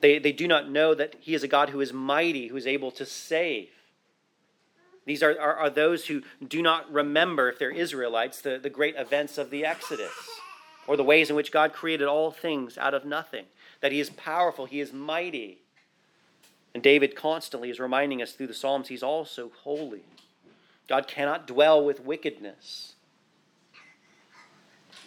They, 0.00 0.18
they 0.18 0.32
do 0.32 0.46
not 0.46 0.70
know 0.70 0.94
that 0.94 1.16
he 1.20 1.34
is 1.34 1.42
a 1.42 1.48
God 1.48 1.70
who 1.70 1.80
is 1.80 1.92
mighty, 1.92 2.48
who 2.48 2.56
is 2.56 2.66
able 2.66 2.90
to 2.92 3.04
save. 3.04 3.70
These 5.06 5.22
are, 5.22 5.38
are, 5.40 5.56
are 5.56 5.70
those 5.70 6.06
who 6.06 6.22
do 6.46 6.62
not 6.62 6.90
remember, 6.92 7.48
if 7.48 7.58
they're 7.58 7.70
Israelites, 7.70 8.40
the, 8.40 8.58
the 8.58 8.70
great 8.70 8.94
events 8.96 9.38
of 9.38 9.50
the 9.50 9.64
Exodus 9.64 10.12
or 10.86 10.96
the 10.96 11.04
ways 11.04 11.30
in 11.30 11.36
which 11.36 11.52
God 11.52 11.72
created 11.72 12.06
all 12.06 12.30
things 12.30 12.78
out 12.78 12.94
of 12.94 13.04
nothing, 13.04 13.46
that 13.80 13.92
he 13.92 14.00
is 14.00 14.10
powerful, 14.10 14.66
he 14.66 14.80
is 14.80 14.92
mighty, 14.92 15.58
and 16.74 16.82
David 16.82 17.14
constantly 17.14 17.70
is 17.70 17.78
reminding 17.78 18.20
us 18.20 18.32
through 18.32 18.48
the 18.48 18.54
Psalms 18.54 18.88
he's 18.88 19.02
also 19.02 19.52
holy. 19.62 20.02
God 20.88 21.06
cannot 21.06 21.46
dwell 21.46 21.82
with 21.82 22.00
wickedness. 22.00 22.94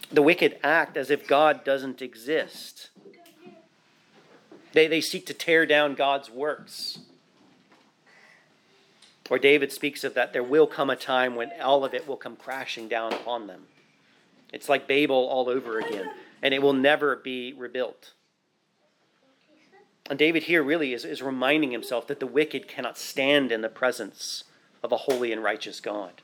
The 0.10 0.22
wicked 0.22 0.58
act 0.64 0.96
as 0.96 1.12
if 1.12 1.28
God 1.28 1.66
doesn't 1.66 2.02
exist. 2.02 2.90
They, 4.72 4.88
they 4.88 5.02
seek 5.02 5.26
to 5.26 5.34
tear 5.34 5.66
down 5.66 5.96
God's 5.96 6.30
works. 6.30 7.00
Or 9.30 9.38
David 9.38 9.74
speaks 9.74 10.06
of 10.06 10.14
that, 10.14 10.32
there 10.32 10.44
will 10.44 10.68
come 10.68 10.90
a 10.90 10.96
time 10.96 11.36
when 11.36 11.52
all 11.62 11.84
of 11.84 11.94
it 11.94 12.08
will 12.08 12.16
come 12.16 12.38
crashing 12.38 12.88
down 12.88 13.12
upon 13.12 13.48
them. 13.48 13.64
It's 14.54 14.70
like 14.70 14.88
Babel 14.88 15.28
all 15.28 15.50
over 15.50 15.80
again, 15.80 16.10
and 16.42 16.54
it 16.54 16.62
will 16.62 16.72
never 16.72 17.18
be 17.18 17.52
rebuilt. 17.52 18.14
And 20.10 20.18
David 20.18 20.44
here 20.44 20.64
really 20.64 20.94
is, 20.94 21.04
is 21.04 21.22
reminding 21.22 21.72
himself 21.72 22.08
that 22.08 22.20
the 22.20 22.28
wicked 22.28 22.68
cannot 22.68 22.98
stand 22.98 23.52
in 23.52 23.62
the 23.62 23.70
presence 23.70 24.46
of 24.82 24.92
a 24.92 24.98
holy 24.98 25.34
and 25.34 25.44
righteous 25.44 25.80
God. 25.80 26.22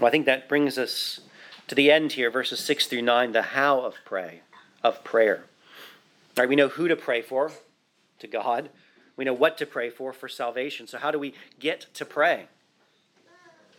Well, 0.00 0.08
I 0.08 0.10
think 0.10 0.26
that 0.26 0.48
brings 0.48 0.78
us 0.78 1.20
to 1.68 1.74
the 1.74 1.90
end 1.90 2.12
here, 2.12 2.30
verses 2.30 2.60
6 2.60 2.86
through 2.86 3.02
9, 3.02 3.32
the 3.32 3.42
how 3.42 3.80
of 3.80 3.96
pray, 4.04 4.40
of 4.82 5.02
prayer. 5.04 5.44
All 6.36 6.42
right, 6.42 6.48
we 6.48 6.56
know 6.56 6.68
who 6.68 6.88
to 6.88 6.96
pray 6.96 7.22
for, 7.22 7.52
to 8.18 8.26
God. 8.26 8.70
We 9.16 9.24
know 9.24 9.32
what 9.34 9.58
to 9.58 9.66
pray 9.66 9.90
for, 9.90 10.12
for 10.12 10.28
salvation. 10.28 10.86
So 10.86 10.98
how 10.98 11.10
do 11.10 11.18
we 11.18 11.34
get 11.58 11.86
to 11.94 12.04
pray? 12.04 12.46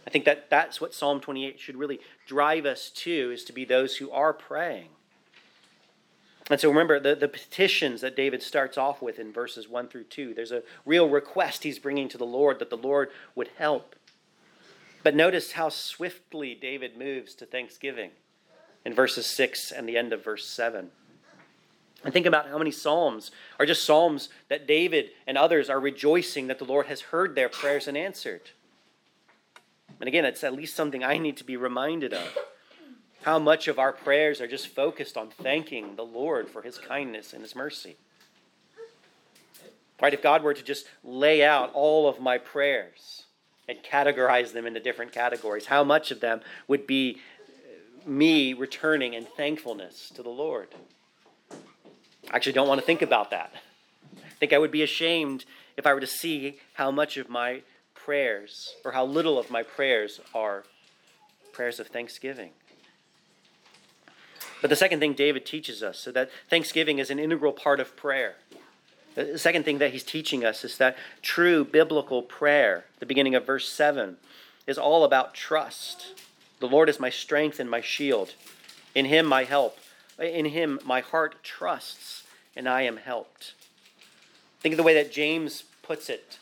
I 0.05 0.09
think 0.09 0.25
that 0.25 0.49
that's 0.49 0.79
what 0.79 0.93
Psalm 0.93 1.19
28 1.19 1.59
should 1.59 1.75
really 1.75 1.99
drive 2.25 2.65
us 2.65 2.89
to, 2.89 3.31
is 3.31 3.43
to 3.45 3.53
be 3.53 3.65
those 3.65 3.97
who 3.97 4.09
are 4.11 4.33
praying. 4.33 4.89
And 6.49 6.59
so 6.59 6.69
remember 6.69 6.99
the, 6.99 7.15
the 7.15 7.27
petitions 7.27 8.01
that 8.01 8.15
David 8.15 8.41
starts 8.41 8.77
off 8.77 9.01
with 9.01 9.19
in 9.19 9.33
verses 9.33 9.67
1 9.67 9.89
through 9.89 10.05
2. 10.05 10.33
There's 10.33 10.51
a 10.51 10.63
real 10.85 11.09
request 11.09 11.63
he's 11.63 11.79
bringing 11.79 12.07
to 12.09 12.17
the 12.17 12.25
Lord 12.25 12.59
that 12.59 12.69
the 12.69 12.77
Lord 12.77 13.09
would 13.35 13.49
help. 13.57 13.95
But 15.03 15.15
notice 15.15 15.53
how 15.53 15.69
swiftly 15.69 16.55
David 16.55 16.97
moves 16.97 17.35
to 17.35 17.45
thanksgiving 17.45 18.11
in 18.85 18.93
verses 18.93 19.25
6 19.25 19.71
and 19.71 19.87
the 19.87 19.97
end 19.97 20.13
of 20.13 20.23
verse 20.23 20.45
7. 20.47 20.89
And 22.03 22.13
think 22.13 22.25
about 22.25 22.47
how 22.47 22.57
many 22.57 22.71
Psalms 22.71 23.31
are 23.59 23.65
just 23.65 23.83
Psalms 23.83 24.29
that 24.49 24.67
David 24.67 25.09
and 25.25 25.37
others 25.37 25.69
are 25.69 25.79
rejoicing 25.79 26.47
that 26.47 26.59
the 26.59 26.65
Lord 26.65 26.85
has 26.85 27.01
heard 27.01 27.35
their 27.35 27.49
prayers 27.49 27.87
and 27.87 27.97
answered. 27.97 28.51
And 29.99 30.07
again, 30.07 30.25
it's 30.25 30.43
at 30.43 30.53
least 30.53 30.75
something 30.75 31.03
I 31.03 31.17
need 31.17 31.37
to 31.37 31.43
be 31.43 31.57
reminded 31.57 32.13
of. 32.13 32.37
How 33.27 33.39
much 33.39 33.67
of 33.67 33.77
our 33.77 33.91
prayers 33.91 34.39
are 34.39 34.47
just 34.47 34.69
focused 34.69 35.17
on 35.17 35.27
thanking 35.27 35.97
the 35.97 36.05
Lord 36.05 36.47
for 36.47 36.61
his 36.61 36.77
kindness 36.77 37.33
and 37.33 37.41
his 37.41 37.57
mercy? 37.57 37.97
Right? 40.01 40.13
If 40.13 40.21
God 40.21 40.43
were 40.43 40.53
to 40.53 40.63
just 40.63 40.87
lay 41.03 41.43
out 41.43 41.71
all 41.73 42.07
of 42.07 42.21
my 42.21 42.37
prayers 42.37 43.23
and 43.67 43.79
categorize 43.83 44.53
them 44.53 44.65
into 44.65 44.79
different 44.79 45.11
categories, 45.11 45.65
how 45.65 45.83
much 45.83 46.09
of 46.09 46.21
them 46.21 46.39
would 46.69 46.87
be 46.87 47.17
me 48.05 48.53
returning 48.53 49.13
in 49.13 49.25
thankfulness 49.25 50.09
to 50.15 50.23
the 50.23 50.29
Lord? 50.29 50.69
I 51.51 52.37
actually 52.37 52.53
don't 52.53 52.69
want 52.69 52.79
to 52.79 52.87
think 52.87 53.01
about 53.01 53.31
that. 53.31 53.51
I 54.15 54.35
think 54.39 54.53
I 54.53 54.57
would 54.57 54.71
be 54.71 54.83
ashamed 54.83 55.43
if 55.75 55.85
I 55.85 55.93
were 55.93 55.99
to 55.99 56.07
see 56.07 56.59
how 56.75 56.91
much 56.91 57.17
of 57.17 57.27
my 57.27 57.63
prayers, 57.93 58.73
or 58.85 58.93
how 58.93 59.03
little 59.03 59.37
of 59.37 59.51
my 59.51 59.63
prayers 59.63 60.21
are 60.33 60.63
prayers 61.51 61.81
of 61.81 61.87
thanksgiving. 61.87 62.51
But 64.61 64.69
the 64.69 64.75
second 64.75 64.99
thing 64.99 65.13
David 65.13 65.45
teaches 65.45 65.83
us, 65.83 65.99
so 65.99 66.11
that 66.11 66.29
thanksgiving 66.49 66.99
is 66.99 67.09
an 67.09 67.19
integral 67.19 67.53
part 67.53 67.79
of 67.79 67.95
prayer. 67.95 68.35
The 69.15 69.39
second 69.39 69.63
thing 69.65 69.79
that 69.79 69.91
he's 69.91 70.03
teaching 70.03 70.45
us 70.45 70.63
is 70.63 70.77
that 70.77 70.95
true 71.21 71.65
biblical 71.65 72.21
prayer, 72.21 72.85
the 72.99 73.05
beginning 73.05 73.35
of 73.35 73.45
verse 73.45 73.67
7, 73.67 74.17
is 74.67 74.77
all 74.77 75.03
about 75.03 75.33
trust. 75.33 76.21
The 76.59 76.67
Lord 76.67 76.89
is 76.89 76.99
my 76.99 77.09
strength 77.09 77.59
and 77.59 77.69
my 77.69 77.81
shield. 77.81 78.33
In 78.93 79.05
him 79.05 79.25
my 79.25 79.43
help. 79.43 79.79
In 80.19 80.45
him 80.45 80.79
my 80.85 81.01
heart 81.01 81.43
trusts, 81.43 82.23
and 82.55 82.67
I 82.67 82.81
am 82.81 82.97
helped. 82.97 83.53
Think 84.59 84.73
of 84.73 84.77
the 84.77 84.83
way 84.83 84.93
that 84.93 85.11
James 85.11 85.63
puts 85.81 86.09
it. 86.09 86.37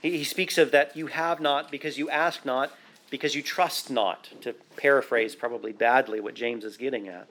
He, 0.00 0.18
he 0.18 0.24
speaks 0.24 0.58
of 0.58 0.70
that 0.70 0.96
you 0.96 1.08
have 1.08 1.40
not 1.40 1.70
because 1.70 1.98
you 1.98 2.08
ask 2.08 2.44
not, 2.44 2.70
because 3.10 3.34
you 3.34 3.42
trust 3.42 3.90
not, 3.90 4.28
to 4.40 4.54
paraphrase 4.76 5.34
probably 5.34 5.72
badly 5.72 6.20
what 6.20 6.34
James 6.34 6.64
is 6.64 6.76
getting 6.76 7.08
at. 7.08 7.28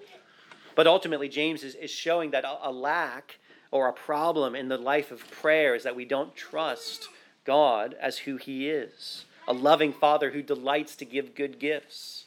But 0.76 0.88
ultimately, 0.88 1.30
James 1.30 1.64
is, 1.64 1.76
is 1.76 1.92
showing 1.92 2.32
that 2.32 2.44
a, 2.44 2.70
a 2.70 2.72
lack 2.72 3.40
or 3.72 3.88
a 3.88 3.94
problem 3.94 4.56
in 4.56 4.68
the 4.68 4.78
life 4.78 5.12
of 5.12 5.30
prayer 5.32 5.76
is 5.76 5.84
that 5.84 5.96
we 5.96 6.06
don't 6.06 6.36
trust 6.36 7.08
God 7.46 7.96
as 8.00 8.20
who 8.20 8.38
He 8.38 8.70
is 8.70 9.26
a 9.48 9.54
loving 9.54 9.94
Father 9.94 10.32
who 10.32 10.42
delights 10.42 10.96
to 10.98 11.06
give 11.06 11.36
good 11.36 11.60
gifts. 11.60 12.26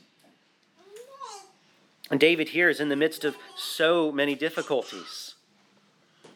And 2.11 2.19
David 2.19 2.51
here 2.51 2.69
is 2.69 2.81
in 2.81 2.89
the 2.89 2.97
midst 2.97 3.25
of 3.25 3.37
so 3.57 4.11
many 4.11 4.35
difficulties. 4.35 5.35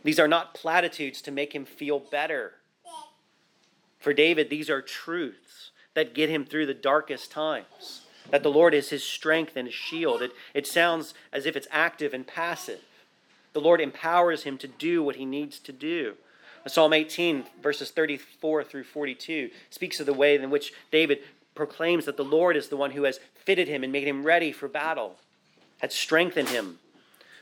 These 0.05 0.19
are 0.19 0.29
not 0.29 0.55
platitudes 0.55 1.23
to 1.23 1.31
make 1.31 1.55
him 1.55 1.65
feel 1.65 1.99
better. 1.99 2.55
For 4.01 4.13
David, 4.13 4.51
these 4.51 4.69
are 4.69 4.83
truths 4.83 5.71
that 5.95 6.15
get 6.15 6.31
him 6.31 6.45
through 6.45 6.67
the 6.67 6.75
darkest 6.75 7.31
times. 7.31 8.03
That 8.31 8.43
the 8.43 8.51
Lord 8.51 8.73
is 8.73 8.91
his 8.91 9.05
strength 9.05 9.57
and 9.57 9.67
his 9.67 9.75
shield. 9.75 10.23
It, 10.23 10.33
it 10.55 10.67
sounds 10.67 11.15
as 11.33 11.45
if 11.45 11.57
it's 11.57 11.67
active 11.71 12.15
and 12.15 12.27
passive. 12.27 12.81
The 13.53 13.61
Lord 13.61 13.81
empowers 13.81 14.45
him 14.45 14.57
to 14.59 14.69
do 14.69 15.03
what 15.03 15.17
he 15.17 15.25
needs 15.25 15.59
to 15.61 15.73
do. 15.73 16.15
Psalm 16.67 16.93
18, 16.93 17.45
verses 17.61 17.91
34 17.91 18.65
through 18.65 18.85
42, 18.85 19.51
speaks 19.69 19.99
of 19.99 20.07
the 20.07 20.13
way 20.13 20.37
in 20.37 20.51
which 20.51 20.73
David 20.91 21.19
proclaims 21.55 22.05
that 22.05 22.17
the 22.17 22.25
Lord 22.25 22.57
is 22.57 22.69
the 22.69 22.77
one 22.77 22.93
who 22.93 23.03
has 23.03 23.19
fitted 23.35 23.69
him 23.69 23.83
and 23.83 23.93
made 23.93 24.07
him 24.07 24.23
ready 24.23 24.53
for 24.53 24.69
battle, 24.69 25.17
had 25.81 25.93
strengthened 25.93 26.49
him. 26.49 26.79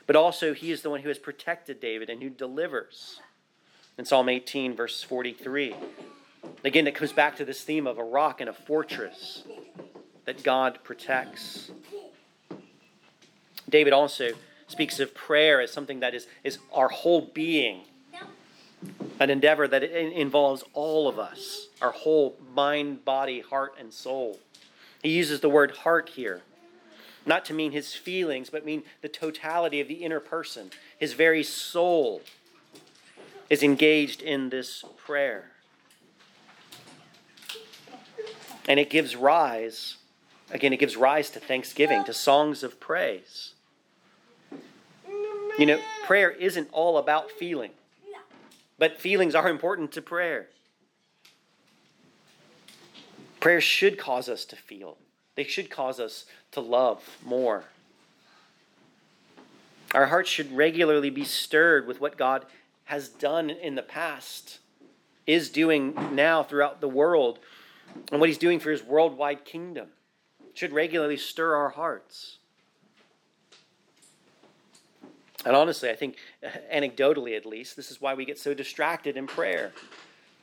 But 0.06 0.16
also, 0.16 0.54
he 0.54 0.72
is 0.72 0.82
the 0.82 0.90
one 0.90 1.00
who 1.00 1.08
has 1.08 1.18
protected 1.18 1.80
David 1.80 2.08
and 2.08 2.22
who 2.22 2.30
delivers. 2.30 3.20
In 3.98 4.06
Psalm 4.06 4.28
18, 4.28 4.74
verse 4.74 5.02
43, 5.02 5.74
Again, 6.64 6.86
it 6.86 6.94
comes 6.94 7.12
back 7.12 7.36
to 7.36 7.44
this 7.44 7.62
theme 7.62 7.86
of 7.86 7.98
a 7.98 8.04
rock 8.04 8.40
and 8.40 8.50
a 8.50 8.52
fortress 8.52 9.44
that 10.24 10.42
God 10.42 10.78
protects. 10.82 11.70
David 13.68 13.92
also 13.92 14.32
speaks 14.66 15.00
of 15.00 15.14
prayer 15.14 15.60
as 15.60 15.72
something 15.72 16.00
that 16.00 16.14
is, 16.14 16.26
is 16.44 16.58
our 16.72 16.88
whole 16.88 17.30
being, 17.32 17.82
an 19.18 19.30
endeavor 19.30 19.66
that 19.68 19.82
involves 19.82 20.64
all 20.72 21.08
of 21.08 21.18
us, 21.18 21.68
our 21.82 21.92
whole 21.92 22.36
mind, 22.54 23.04
body, 23.04 23.40
heart, 23.40 23.74
and 23.78 23.92
soul. 23.92 24.38
He 25.02 25.10
uses 25.10 25.40
the 25.40 25.48
word 25.48 25.70
heart 25.78 26.10
here, 26.10 26.42
not 27.26 27.44
to 27.46 27.54
mean 27.54 27.72
his 27.72 27.94
feelings, 27.94 28.50
but 28.50 28.64
mean 28.64 28.82
the 29.02 29.08
totality 29.08 29.80
of 29.80 29.88
the 29.88 29.94
inner 29.94 30.20
person. 30.20 30.70
His 30.98 31.14
very 31.14 31.42
soul 31.42 32.22
is 33.48 33.62
engaged 33.62 34.22
in 34.22 34.50
this 34.50 34.84
prayer. 34.96 35.50
And 38.70 38.78
it 38.78 38.88
gives 38.88 39.16
rise, 39.16 39.96
again, 40.52 40.72
it 40.72 40.78
gives 40.78 40.96
rise 40.96 41.28
to 41.30 41.40
thanksgiving, 41.40 42.04
to 42.04 42.14
songs 42.14 42.62
of 42.62 42.78
praise. 42.78 43.54
You 45.58 45.66
know, 45.66 45.80
prayer 46.06 46.30
isn't 46.30 46.68
all 46.70 46.96
about 46.96 47.32
feeling, 47.32 47.72
but 48.78 49.00
feelings 49.00 49.34
are 49.34 49.48
important 49.48 49.90
to 49.94 50.02
prayer. 50.02 50.46
Prayer 53.40 53.60
should 53.60 53.98
cause 53.98 54.28
us 54.28 54.44
to 54.44 54.54
feel, 54.54 54.98
they 55.34 55.42
should 55.42 55.68
cause 55.68 55.98
us 55.98 56.26
to 56.52 56.60
love 56.60 57.18
more. 57.26 57.64
Our 59.92 60.06
hearts 60.06 60.30
should 60.30 60.56
regularly 60.56 61.10
be 61.10 61.24
stirred 61.24 61.88
with 61.88 62.00
what 62.00 62.16
God 62.16 62.46
has 62.84 63.08
done 63.08 63.50
in 63.50 63.74
the 63.74 63.82
past, 63.82 64.60
is 65.26 65.50
doing 65.50 66.14
now 66.14 66.44
throughout 66.44 66.80
the 66.80 66.86
world, 66.86 67.40
and 68.10 68.20
what 68.20 68.28
he's 68.28 68.38
doing 68.38 68.60
for 68.60 68.70
his 68.70 68.82
worldwide 68.82 69.44
kingdom 69.44 69.88
should 70.54 70.72
regularly 70.72 71.16
stir 71.16 71.54
our 71.54 71.70
hearts. 71.70 72.38
And 75.44 75.56
honestly, 75.56 75.88
I 75.88 75.96
think, 75.96 76.16
anecdotally 76.74 77.36
at 77.36 77.46
least, 77.46 77.76
this 77.76 77.90
is 77.90 78.00
why 78.00 78.14
we 78.14 78.24
get 78.24 78.38
so 78.38 78.54
distracted 78.54 79.16
in 79.16 79.26
prayer. 79.26 79.72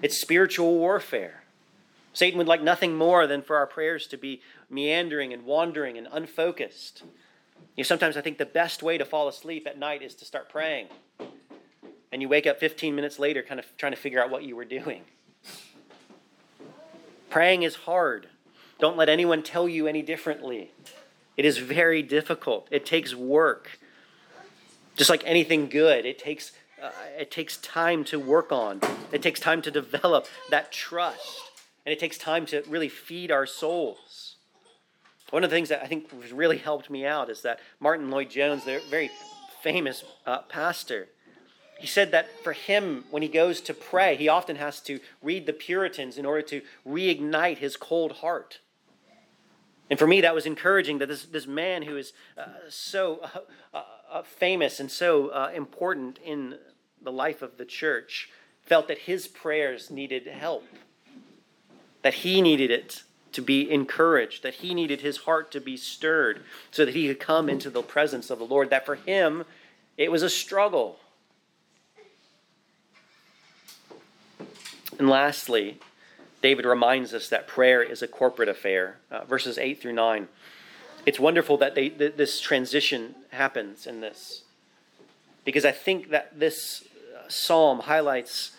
It's 0.01 0.19
spiritual 0.19 0.77
warfare. 0.77 1.43
Satan 2.13 2.38
would 2.39 2.47
like 2.47 2.63
nothing 2.63 2.95
more 2.95 3.27
than 3.27 3.43
for 3.43 3.57
our 3.57 3.67
prayers 3.67 4.07
to 4.07 4.17
be 4.17 4.41
meandering 4.69 5.33
and 5.33 5.45
wandering 5.45 5.97
and 5.97 6.07
unfocused. 6.12 7.03
You 7.75 7.83
know, 7.83 7.83
sometimes 7.83 8.17
I 8.17 8.21
think 8.21 8.39
the 8.39 8.45
best 8.45 8.81
way 8.81 8.97
to 8.97 9.05
fall 9.05 9.27
asleep 9.27 9.67
at 9.67 9.77
night 9.77 10.01
is 10.01 10.15
to 10.15 10.25
start 10.25 10.49
praying. 10.49 10.88
And 12.12 12.21
you 12.21 12.29
wake 12.29 12.47
up 12.47 12.60
15 12.60 12.95
minutes 12.95 13.19
later, 13.19 13.43
kind 13.43 13.60
of 13.60 13.65
trying 13.77 13.91
to 13.91 13.97
figure 13.97 14.23
out 14.23 14.31
what 14.31 14.43
you 14.43 14.55
were 14.55 14.65
doing. 14.65 15.03
Praying 17.29 17.63
is 17.63 17.75
hard. 17.75 18.27
Don't 18.79 18.97
let 18.97 19.09
anyone 19.09 19.43
tell 19.43 19.67
you 19.67 19.87
any 19.87 20.01
differently. 20.01 20.71
It 21.35 21.45
is 21.45 21.57
very 21.57 22.01
difficult. 22.01 22.67
It 22.71 22.85
takes 22.85 23.13
work. 23.13 23.79
Just 24.95 25.09
like 25.09 25.23
anything 25.25 25.67
good, 25.67 26.05
it 26.05 26.17
takes 26.17 26.51
uh, 26.81 26.91
it 27.17 27.31
takes 27.31 27.57
time 27.57 28.03
to 28.05 28.19
work 28.19 28.51
on. 28.51 28.79
It 29.11 29.21
takes 29.21 29.39
time 29.39 29.61
to 29.63 29.71
develop 29.71 30.27
that 30.49 30.71
trust. 30.71 31.41
And 31.85 31.93
it 31.93 31.99
takes 31.99 32.17
time 32.17 32.45
to 32.47 32.63
really 32.67 32.89
feed 32.89 33.31
our 33.31 33.45
souls. 33.45 34.35
One 35.31 35.43
of 35.43 35.49
the 35.49 35.55
things 35.55 35.69
that 35.69 35.81
I 35.81 35.87
think 35.87 36.09
really 36.31 36.57
helped 36.57 36.89
me 36.89 37.05
out 37.05 37.29
is 37.29 37.41
that 37.41 37.59
Martyn 37.79 38.11
Lloyd-Jones, 38.11 38.65
the 38.65 38.81
very 38.89 39.09
famous 39.61 40.03
uh, 40.25 40.39
pastor, 40.43 41.09
he 41.79 41.87
said 41.87 42.11
that 42.11 42.43
for 42.43 42.53
him, 42.53 43.05
when 43.11 43.21
he 43.21 43.27
goes 43.27 43.61
to 43.61 43.73
pray, 43.73 44.15
he 44.15 44.27
often 44.27 44.55
has 44.55 44.79
to 44.81 44.99
read 45.21 45.45
the 45.45 45.53
Puritans 45.53 46.17
in 46.17 46.25
order 46.25 46.41
to 46.43 46.61
reignite 46.87 47.59
his 47.59 47.77
cold 47.77 48.13
heart. 48.13 48.59
And 49.89 49.97
for 49.97 50.07
me, 50.07 50.21
that 50.21 50.35
was 50.35 50.45
encouraging 50.45 50.97
that 50.97 51.07
this, 51.07 51.25
this 51.25 51.47
man 51.47 51.83
who 51.83 51.95
is 51.95 52.13
uh, 52.37 52.45
so 52.69 53.19
uh, 53.23 53.39
uh, 53.73 53.83
uh 54.11 54.23
famous 54.23 54.79
and 54.79 54.91
so 54.91 55.29
uh, 55.29 55.51
important 55.55 56.19
in 56.23 56.57
the 57.01 57.11
life 57.11 57.41
of 57.41 57.57
the 57.57 57.65
church 57.65 58.29
felt 58.63 58.87
that 58.87 58.99
his 58.99 59.27
prayers 59.27 59.89
needed 59.89 60.27
help, 60.27 60.65
that 62.01 62.15
he 62.15 62.41
needed 62.41 62.69
it 62.71 63.03
to 63.31 63.41
be 63.41 63.69
encouraged, 63.71 64.43
that 64.43 64.55
he 64.55 64.73
needed 64.73 65.01
his 65.01 65.17
heart 65.17 65.51
to 65.51 65.61
be 65.61 65.77
stirred 65.77 66.41
so 66.71 66.83
that 66.83 66.95
he 66.95 67.07
could 67.07 67.19
come 67.19 67.47
into 67.49 67.69
the 67.69 67.83
presence 67.83 68.29
of 68.29 68.39
the 68.39 68.45
Lord, 68.45 68.69
that 68.71 68.85
for 68.85 68.95
him, 68.95 69.45
it 69.95 70.11
was 70.11 70.23
a 70.23 70.29
struggle 70.29 70.99
And 74.97 75.10
lastly, 75.10 75.79
David 76.41 76.65
reminds 76.65 77.13
us 77.13 77.29
that 77.29 77.47
prayer 77.47 77.81
is 77.81 78.01
a 78.01 78.07
corporate 78.07 78.49
affair. 78.49 78.97
Uh, 79.12 79.25
verses 79.25 79.57
8 79.57 79.81
through 79.81 79.93
9. 79.93 80.27
It's 81.05 81.19
wonderful 81.19 81.57
that 81.57 81.75
they, 81.75 81.89
th- 81.89 82.15
this 82.15 82.39
transition 82.41 83.15
happens 83.31 83.88
in 83.88 84.01
this. 84.01 84.43
Because 85.45 85.65
I 85.65 85.71
think 85.71 86.10
that 86.10 86.39
this 86.39 86.83
uh, 87.15 87.27
psalm 87.27 87.79
highlights 87.81 88.51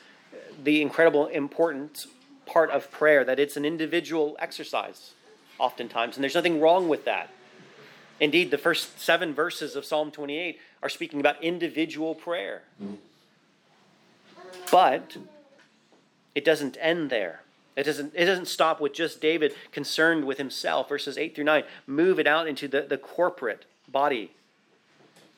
the 0.63 0.81
incredible 0.83 1.27
important 1.27 2.07
part 2.47 2.71
of 2.71 2.91
prayer, 2.91 3.25
that 3.25 3.39
it's 3.39 3.57
an 3.57 3.65
individual 3.65 4.37
exercise, 4.41 5.13
oftentimes. 5.59 6.17
And 6.17 6.23
there's 6.23 6.35
nothing 6.35 6.61
wrong 6.61 6.89
with 6.89 7.05
that. 7.05 7.31
Indeed, 8.21 8.51
the 8.51 8.59
first 8.59 8.99
seven 8.99 9.33
verses 9.35 9.77
of 9.77 9.85
Psalm 9.85 10.11
28 10.11 10.59
are 10.83 10.89
speaking 10.89 11.21
about 11.21 11.43
individual 11.43 12.15
prayer. 12.15 12.63
But 14.71 15.17
it 16.39 16.45
doesn't 16.45 16.77
end 16.81 17.11
there. 17.11 17.41
It 17.75 17.83
doesn't, 17.83 18.13
it 18.15 18.27
doesn't 18.27 18.47
stop 18.47 18.81
with 18.81 18.93
just 18.93 19.21
David 19.21 19.57
concerned 19.73 20.25
with 20.25 20.39
himself, 20.39 20.89
verses 20.89 21.19
8 21.19 21.35
through 21.35 21.43
9. 21.43 21.65
Move 21.85 22.21
it 22.21 22.29
out 22.29 22.47
into 22.47 22.69
the, 22.69 22.83
the 22.83 22.97
corporate 22.97 23.65
body. 23.89 24.31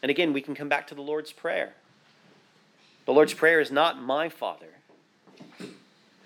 And 0.03 0.11
again, 0.11 0.35
we 0.35 0.43
can 0.43 0.55
come 0.55 0.69
back 0.69 0.87
to 0.89 0.95
the 0.95 1.01
Lord's 1.01 1.33
Prayer. 1.33 1.73
The 3.07 3.15
Lord's 3.15 3.33
Prayer 3.33 3.61
is 3.61 3.71
not 3.71 4.03
my 4.03 4.29
Father 4.29 4.75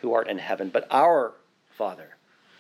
who 0.01 0.13
art 0.13 0.27
in 0.27 0.39
heaven, 0.39 0.71
but 0.71 0.89
our 0.91 1.35
Father. 1.71 2.17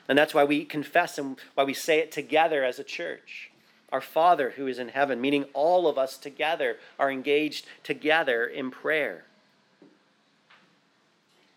And 0.08 0.16
that's 0.16 0.34
why 0.34 0.44
we 0.44 0.64
confess 0.64 1.18
and 1.18 1.36
why 1.56 1.64
we 1.64 1.74
say 1.74 1.98
it 1.98 2.12
together 2.12 2.62
as 2.62 2.78
a 2.78 2.84
church. 2.84 3.50
Our 3.90 4.00
Father 4.00 4.50
who 4.50 4.68
is 4.68 4.78
in 4.78 4.90
heaven, 4.90 5.20
meaning 5.20 5.46
all 5.52 5.88
of 5.88 5.98
us 5.98 6.16
together 6.16 6.76
are 6.96 7.10
engaged 7.10 7.66
together 7.82 8.44
in 8.46 8.70
prayer. 8.70 9.24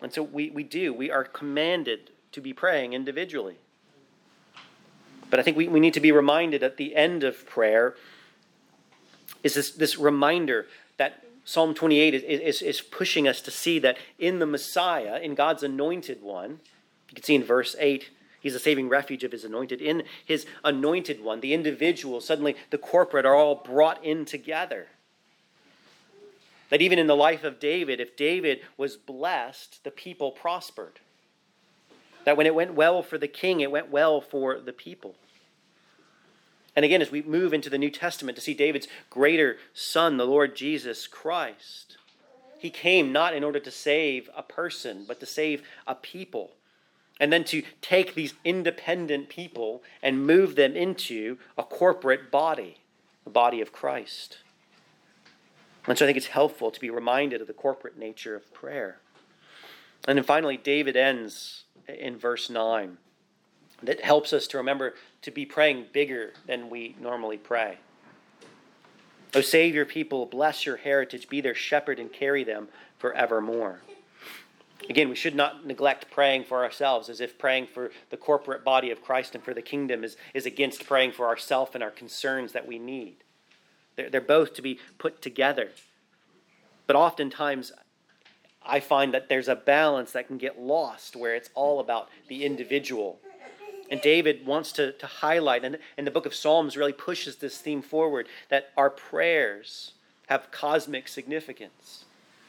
And 0.00 0.12
so 0.12 0.22
we, 0.22 0.50
we 0.50 0.62
do. 0.62 0.92
We 0.92 1.10
are 1.10 1.24
commanded 1.24 2.10
to 2.32 2.40
be 2.40 2.52
praying 2.52 2.92
individually. 2.92 3.56
But 5.30 5.40
I 5.40 5.42
think 5.42 5.56
we, 5.56 5.68
we 5.68 5.80
need 5.80 5.94
to 5.94 6.00
be 6.00 6.12
reminded 6.12 6.62
at 6.62 6.76
the 6.76 6.94
end 6.96 7.24
of 7.24 7.46
prayer 7.46 7.94
is 9.42 9.54
this, 9.54 9.70
this 9.70 9.98
reminder 9.98 10.66
that 10.96 11.24
Psalm 11.44 11.74
28 11.74 12.14
is, 12.14 12.22
is, 12.22 12.62
is 12.62 12.80
pushing 12.80 13.28
us 13.28 13.40
to 13.42 13.50
see 13.50 13.78
that 13.78 13.96
in 14.18 14.38
the 14.38 14.46
Messiah, 14.46 15.18
in 15.18 15.34
God's 15.34 15.62
anointed 15.62 16.22
one, 16.22 16.60
you 17.08 17.14
can 17.14 17.24
see 17.24 17.34
in 17.34 17.44
verse 17.44 17.74
8, 17.78 18.10
he's 18.40 18.54
a 18.54 18.58
saving 18.58 18.88
refuge 18.88 19.24
of 19.24 19.32
his 19.32 19.44
anointed. 19.44 19.80
In 19.80 20.02
his 20.24 20.46
anointed 20.64 21.22
one, 21.22 21.40
the 21.40 21.54
individual, 21.54 22.20
suddenly 22.20 22.56
the 22.70 22.78
corporate 22.78 23.24
are 23.24 23.34
all 23.34 23.54
brought 23.54 24.04
in 24.04 24.24
together. 24.24 24.88
That 26.70 26.82
even 26.82 26.98
in 26.98 27.06
the 27.06 27.16
life 27.16 27.44
of 27.44 27.58
David, 27.60 28.00
if 28.00 28.16
David 28.16 28.60
was 28.76 28.96
blessed, 28.96 29.82
the 29.84 29.90
people 29.90 30.30
prospered. 30.30 31.00
That 32.24 32.36
when 32.36 32.46
it 32.46 32.54
went 32.54 32.74
well 32.74 33.02
for 33.02 33.16
the 33.16 33.28
king, 33.28 33.60
it 33.60 33.70
went 33.70 33.90
well 33.90 34.20
for 34.20 34.58
the 34.58 34.72
people. 34.72 35.14
And 36.76 36.84
again, 36.84 37.02
as 37.02 37.10
we 37.10 37.22
move 37.22 37.52
into 37.52 37.70
the 37.70 37.78
New 37.78 37.90
Testament 37.90 38.36
to 38.36 38.42
see 38.42 38.54
David's 38.54 38.86
greater 39.10 39.56
son, 39.74 40.16
the 40.16 40.26
Lord 40.26 40.54
Jesus 40.54 41.06
Christ, 41.06 41.96
he 42.58 42.70
came 42.70 43.12
not 43.12 43.34
in 43.34 43.42
order 43.42 43.60
to 43.60 43.70
save 43.70 44.28
a 44.36 44.42
person, 44.42 45.04
but 45.08 45.20
to 45.20 45.26
save 45.26 45.62
a 45.86 45.94
people. 45.94 46.52
And 47.18 47.32
then 47.32 47.44
to 47.44 47.62
take 47.80 48.14
these 48.14 48.34
independent 48.44 49.28
people 49.28 49.82
and 50.02 50.26
move 50.26 50.54
them 50.54 50.76
into 50.76 51.38
a 51.56 51.64
corporate 51.64 52.30
body, 52.30 52.76
the 53.24 53.30
body 53.30 53.60
of 53.60 53.72
Christ. 53.72 54.38
And 55.88 55.96
so 55.96 56.04
I 56.04 56.08
think 56.08 56.18
it's 56.18 56.26
helpful 56.26 56.70
to 56.70 56.80
be 56.80 56.90
reminded 56.90 57.40
of 57.40 57.46
the 57.46 57.54
corporate 57.54 57.98
nature 57.98 58.36
of 58.36 58.52
prayer. 58.52 58.98
And 60.06 60.18
then 60.18 60.24
finally, 60.24 60.58
David 60.58 60.96
ends 60.96 61.64
in 61.88 62.18
verse 62.18 62.50
9. 62.50 62.98
That 63.82 64.02
helps 64.02 64.32
us 64.32 64.46
to 64.48 64.58
remember 64.58 64.94
to 65.22 65.30
be 65.30 65.46
praying 65.46 65.86
bigger 65.92 66.34
than 66.46 66.68
we 66.68 66.94
normally 67.00 67.38
pray. 67.38 67.78
O 69.34 69.40
save 69.40 69.74
your 69.74 69.84
people, 69.86 70.26
bless 70.26 70.66
your 70.66 70.76
heritage, 70.76 71.28
be 71.28 71.40
their 71.40 71.54
shepherd, 71.54 71.98
and 71.98 72.12
carry 72.12 72.44
them 72.44 72.68
forevermore. 72.98 73.80
Again, 74.90 75.08
we 75.08 75.16
should 75.16 75.34
not 75.34 75.66
neglect 75.66 76.10
praying 76.10 76.44
for 76.44 76.64
ourselves 76.64 77.08
as 77.08 77.20
if 77.20 77.38
praying 77.38 77.68
for 77.72 77.90
the 78.10 78.16
corporate 78.16 78.64
body 78.64 78.90
of 78.90 79.02
Christ 79.02 79.34
and 79.34 79.42
for 79.42 79.54
the 79.54 79.62
kingdom 79.62 80.04
is, 80.04 80.16
is 80.34 80.46
against 80.46 80.86
praying 80.86 81.12
for 81.12 81.26
ourselves 81.26 81.72
and 81.74 81.82
our 81.82 81.90
concerns 81.90 82.52
that 82.52 82.66
we 82.66 82.78
need. 82.78 83.16
They're, 83.98 84.08
they're 84.08 84.20
both 84.20 84.54
to 84.54 84.62
be 84.62 84.78
put 84.96 85.20
together. 85.20 85.70
But 86.86 86.96
oftentimes, 86.96 87.72
I 88.64 88.80
find 88.80 89.12
that 89.12 89.28
there's 89.28 89.48
a 89.48 89.56
balance 89.56 90.12
that 90.12 90.28
can 90.28 90.38
get 90.38 90.58
lost 90.58 91.16
where 91.16 91.34
it's 91.34 91.50
all 91.54 91.80
about 91.80 92.08
the 92.28 92.44
individual. 92.44 93.18
And 93.90 94.00
David 94.00 94.46
wants 94.46 94.70
to, 94.72 94.92
to 94.92 95.06
highlight, 95.06 95.64
and, 95.64 95.78
and 95.96 96.06
the 96.06 96.10
book 96.10 96.26
of 96.26 96.34
Psalms 96.34 96.76
really 96.76 96.92
pushes 96.92 97.36
this 97.36 97.58
theme 97.58 97.82
forward 97.82 98.28
that 98.50 98.70
our 98.76 98.90
prayers 98.90 99.92
have 100.28 100.50
cosmic 100.50 101.08
significance. 101.08 102.04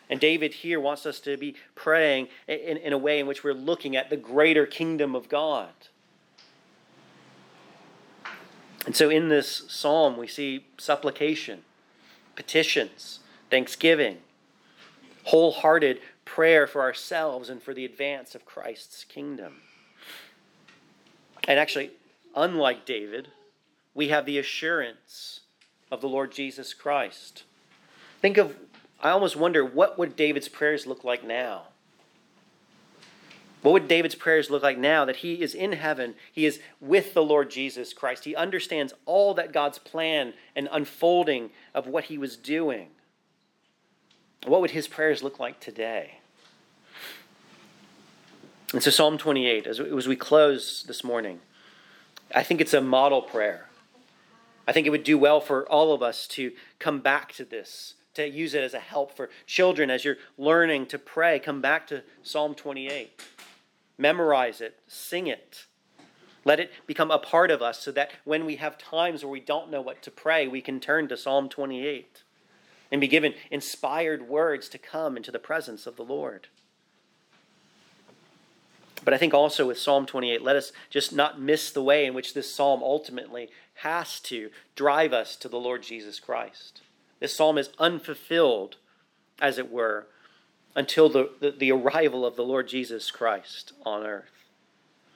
And 0.09 0.19
David 0.19 0.53
here 0.53 0.79
wants 0.79 1.05
us 1.05 1.19
to 1.21 1.37
be 1.37 1.55
praying 1.75 2.27
in, 2.47 2.77
in 2.77 2.93
a 2.93 2.97
way 2.97 3.19
in 3.19 3.27
which 3.27 3.43
we're 3.43 3.53
looking 3.53 3.95
at 3.95 4.09
the 4.09 4.17
greater 4.17 4.65
kingdom 4.65 5.15
of 5.15 5.29
God. 5.29 5.69
And 8.85 8.95
so 8.95 9.09
in 9.09 9.29
this 9.29 9.63
psalm, 9.67 10.17
we 10.17 10.27
see 10.27 10.65
supplication, 10.77 11.63
petitions, 12.35 13.19
thanksgiving, 13.49 14.17
wholehearted 15.25 15.99
prayer 16.25 16.65
for 16.65 16.81
ourselves 16.81 17.49
and 17.49 17.61
for 17.61 17.73
the 17.73 17.85
advance 17.85 18.35
of 18.35 18.45
Christ's 18.45 19.03
kingdom. 19.03 19.57
And 21.47 21.59
actually, 21.59 21.91
unlike 22.35 22.85
David, 22.85 23.29
we 23.93 24.09
have 24.09 24.25
the 24.25 24.37
assurance 24.37 25.41
of 25.91 26.01
the 26.01 26.07
Lord 26.07 26.31
Jesus 26.31 26.73
Christ. 26.73 27.43
Think 28.21 28.37
of, 28.37 28.55
I 29.01 29.09
almost 29.09 29.35
wonder, 29.35 29.65
what 29.65 29.97
would 29.97 30.15
David's 30.15 30.47
prayers 30.47 30.85
look 30.85 31.03
like 31.03 31.23
now? 31.23 31.63
What 33.61 33.73
would 33.73 33.87
David's 33.89 34.15
prayers 34.15 34.49
look 34.49 34.63
like 34.63 34.77
now 34.77 35.03
that 35.03 35.17
he 35.17 35.41
is 35.41 35.53
in 35.53 35.73
heaven? 35.73 36.15
He 36.31 36.45
is 36.45 36.59
with 36.79 37.13
the 37.13 37.23
Lord 37.23 37.51
Jesus 37.51 37.91
Christ. 37.93 38.23
He 38.23 38.35
understands 38.35 38.93
all 39.05 39.33
that 39.33 39.51
God's 39.51 39.79
plan 39.79 40.33
and 40.55 40.69
unfolding 40.71 41.49
of 41.73 41.85
what 41.85 42.05
he 42.05 42.17
was 42.17 42.37
doing. 42.37 42.87
What 44.45 44.61
would 44.61 44.71
his 44.71 44.87
prayers 44.87 45.21
look 45.21 45.39
like 45.39 45.59
today? 45.59 46.19
And 48.71 48.81
so, 48.81 48.91
Psalm 48.91 49.17
28, 49.17 49.67
as, 49.67 50.07
we 50.07 50.15
close 50.15 50.83
this 50.83 51.03
morning, 51.03 51.39
I 52.33 52.43
think 52.43 52.61
it's 52.61 52.73
a 52.73 52.81
model 52.81 53.21
prayer. 53.21 53.65
I 54.67 54.71
think 54.71 54.87
it 54.87 54.91
would 54.91 55.03
do 55.03 55.17
well 55.17 55.41
for 55.41 55.67
all 55.67 55.93
of 55.93 56.01
us 56.01 56.27
to 56.29 56.53
come 56.77 56.99
back 56.99 57.33
to 57.33 57.43
this, 57.43 57.95
to 58.13 58.29
use 58.29 58.53
it 58.53 58.63
as 58.63 58.73
a 58.73 58.79
help 58.79 59.17
for 59.17 59.29
children 59.47 59.89
as 59.89 60.05
you're 60.05 60.17
learning 60.37 60.85
to 60.87 60.99
pray. 60.99 61.39
Come 61.39 61.59
back 61.59 61.87
to 61.87 62.03
Psalm 62.23 62.55
28 62.55 63.19
memorize 63.99 64.61
it, 64.61 64.79
sing 64.87 65.27
it. 65.27 65.65
Let 66.45 66.59
it 66.59 66.71
become 66.87 67.11
a 67.11 67.19
part 67.19 67.51
of 67.51 67.61
us 67.61 67.79
so 67.79 67.91
that 67.91 68.11
when 68.23 68.45
we 68.45 68.55
have 68.55 68.77
times 68.77 69.23
where 69.23 69.31
we 69.31 69.41
don't 69.41 69.69
know 69.69 69.81
what 69.81 70.01
to 70.03 70.09
pray, 70.09 70.47
we 70.47 70.61
can 70.61 70.79
turn 70.79 71.07
to 71.09 71.17
Psalm 71.17 71.49
28 71.49 72.23
and 72.91 73.01
be 73.01 73.07
given 73.07 73.35
inspired 73.51 74.27
words 74.27 74.69
to 74.69 74.77
come 74.77 75.17
into 75.17 75.31
the 75.31 75.37
presence 75.37 75.85
of 75.85 75.97
the 75.97 76.03
Lord. 76.03 76.47
But 79.03 79.13
I 79.13 79.17
think 79.17 79.33
also 79.33 79.67
with 79.67 79.79
Psalm 79.79 80.05
28, 80.05 80.41
let 80.41 80.55
us 80.55 80.71
just 80.89 81.13
not 81.13 81.39
miss 81.39 81.71
the 81.71 81.83
way 81.83 82.05
in 82.05 82.13
which 82.13 82.33
this 82.33 82.53
psalm 82.53 82.81
ultimately 82.81 83.49
has 83.75 84.19
to 84.21 84.49
drive 84.75 85.13
us 85.13 85.35
to 85.37 85.47
the 85.47 85.59
Lord 85.59 85.83
Jesus 85.83 86.19
Christ. 86.19 86.81
This 87.19 87.35
psalm 87.35 87.57
is 87.57 87.69
unfulfilled, 87.79 88.77
as 89.41 89.57
it 89.57 89.71
were, 89.71 90.07
until 90.75 91.09
the, 91.09 91.29
the, 91.39 91.51
the, 91.51 91.71
arrival 91.71 92.25
of 92.25 92.35
the 92.35 92.43
Lord 92.43 92.67
Jesus 92.67 93.11
Christ 93.11 93.73
on 93.85 94.05
earth. 94.05 94.45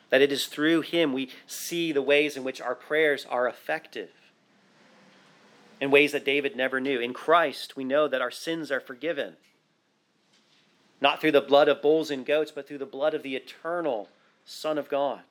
That 0.10 0.22
it 0.22 0.32
is 0.32 0.46
through 0.48 0.82
him 0.82 1.14
we 1.14 1.30
see 1.48 1.92
the 1.92 2.02
ways 2.02 2.36
in 2.38 2.44
which 2.44 2.62
our 2.62 2.76
prayers 2.76 3.26
are 3.30 3.48
effective, 3.48 4.10
in 5.80 5.92
ways 5.92 6.12
that 6.12 6.26
David 6.26 6.56
never 6.56 6.80
knew. 6.80 7.00
In 7.00 7.14
Christ, 7.14 7.76
we 7.76 7.84
know 7.84 8.08
that 8.08 8.22
our 8.22 8.32
sins 8.32 8.72
are 8.72 8.80
forgiven, 8.80 9.36
not 11.02 11.20
through 11.20 11.32
the 11.32 11.42
blood 11.42 11.68
of 11.68 11.82
bulls 11.82 12.12
and 12.12 12.26
goats, 12.26 12.52
but 12.52 12.68
through 12.68 12.78
the 12.78 12.86
blood 12.86 13.14
of 13.14 13.24
the 13.24 13.36
eternal 13.36 14.10
Son 14.46 14.78
of 14.78 14.90
God. 14.90 15.22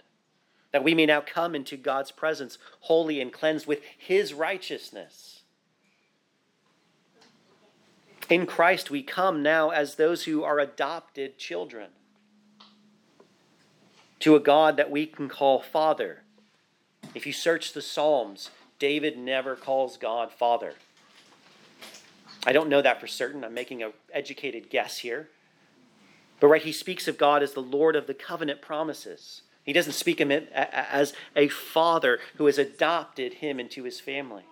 That 0.72 0.84
we 0.84 0.94
may 0.94 1.06
now 1.06 1.20
come 1.20 1.54
into 1.54 1.76
God's 1.76 2.10
presence, 2.10 2.58
holy 2.80 3.20
and 3.20 3.32
cleansed 3.32 3.66
with 3.66 3.80
his 3.98 4.32
righteousness 4.32 5.41
in 8.32 8.46
Christ, 8.46 8.90
we 8.90 9.02
come 9.02 9.42
now 9.42 9.70
as 9.70 9.94
those 9.94 10.24
who 10.24 10.42
are 10.42 10.58
adopted 10.58 11.38
children 11.38 11.90
to 14.20 14.34
a 14.34 14.40
God 14.40 14.76
that 14.76 14.90
we 14.90 15.06
can 15.06 15.28
call 15.28 15.60
Father. 15.60 16.22
If 17.14 17.26
you 17.26 17.32
search 17.32 17.72
the 17.72 17.82
Psalms, 17.82 18.50
David 18.78 19.18
never 19.18 19.54
calls 19.54 19.96
God 19.96 20.32
Father. 20.32 20.74
I 22.46 22.52
don't 22.52 22.68
know 22.68 22.82
that 22.82 23.00
for 23.00 23.06
certain. 23.06 23.44
I'm 23.44 23.54
making 23.54 23.82
an 23.82 23.92
educated 24.12 24.70
guess 24.70 24.98
here. 24.98 25.28
But 26.40 26.48
right, 26.48 26.62
he 26.62 26.72
speaks 26.72 27.06
of 27.06 27.18
God 27.18 27.42
as 27.42 27.52
the 27.52 27.60
Lord 27.60 27.94
of 27.94 28.06
the 28.06 28.14
covenant 28.14 28.62
promises. 28.62 29.42
He 29.64 29.72
doesn't 29.72 29.92
speak 29.92 30.20
of 30.20 30.30
him 30.30 30.48
as 30.52 31.12
a 31.36 31.48
father 31.48 32.18
who 32.36 32.46
has 32.46 32.58
adopted 32.58 33.34
him 33.34 33.60
into 33.60 33.84
his 33.84 34.00
family. 34.00 34.42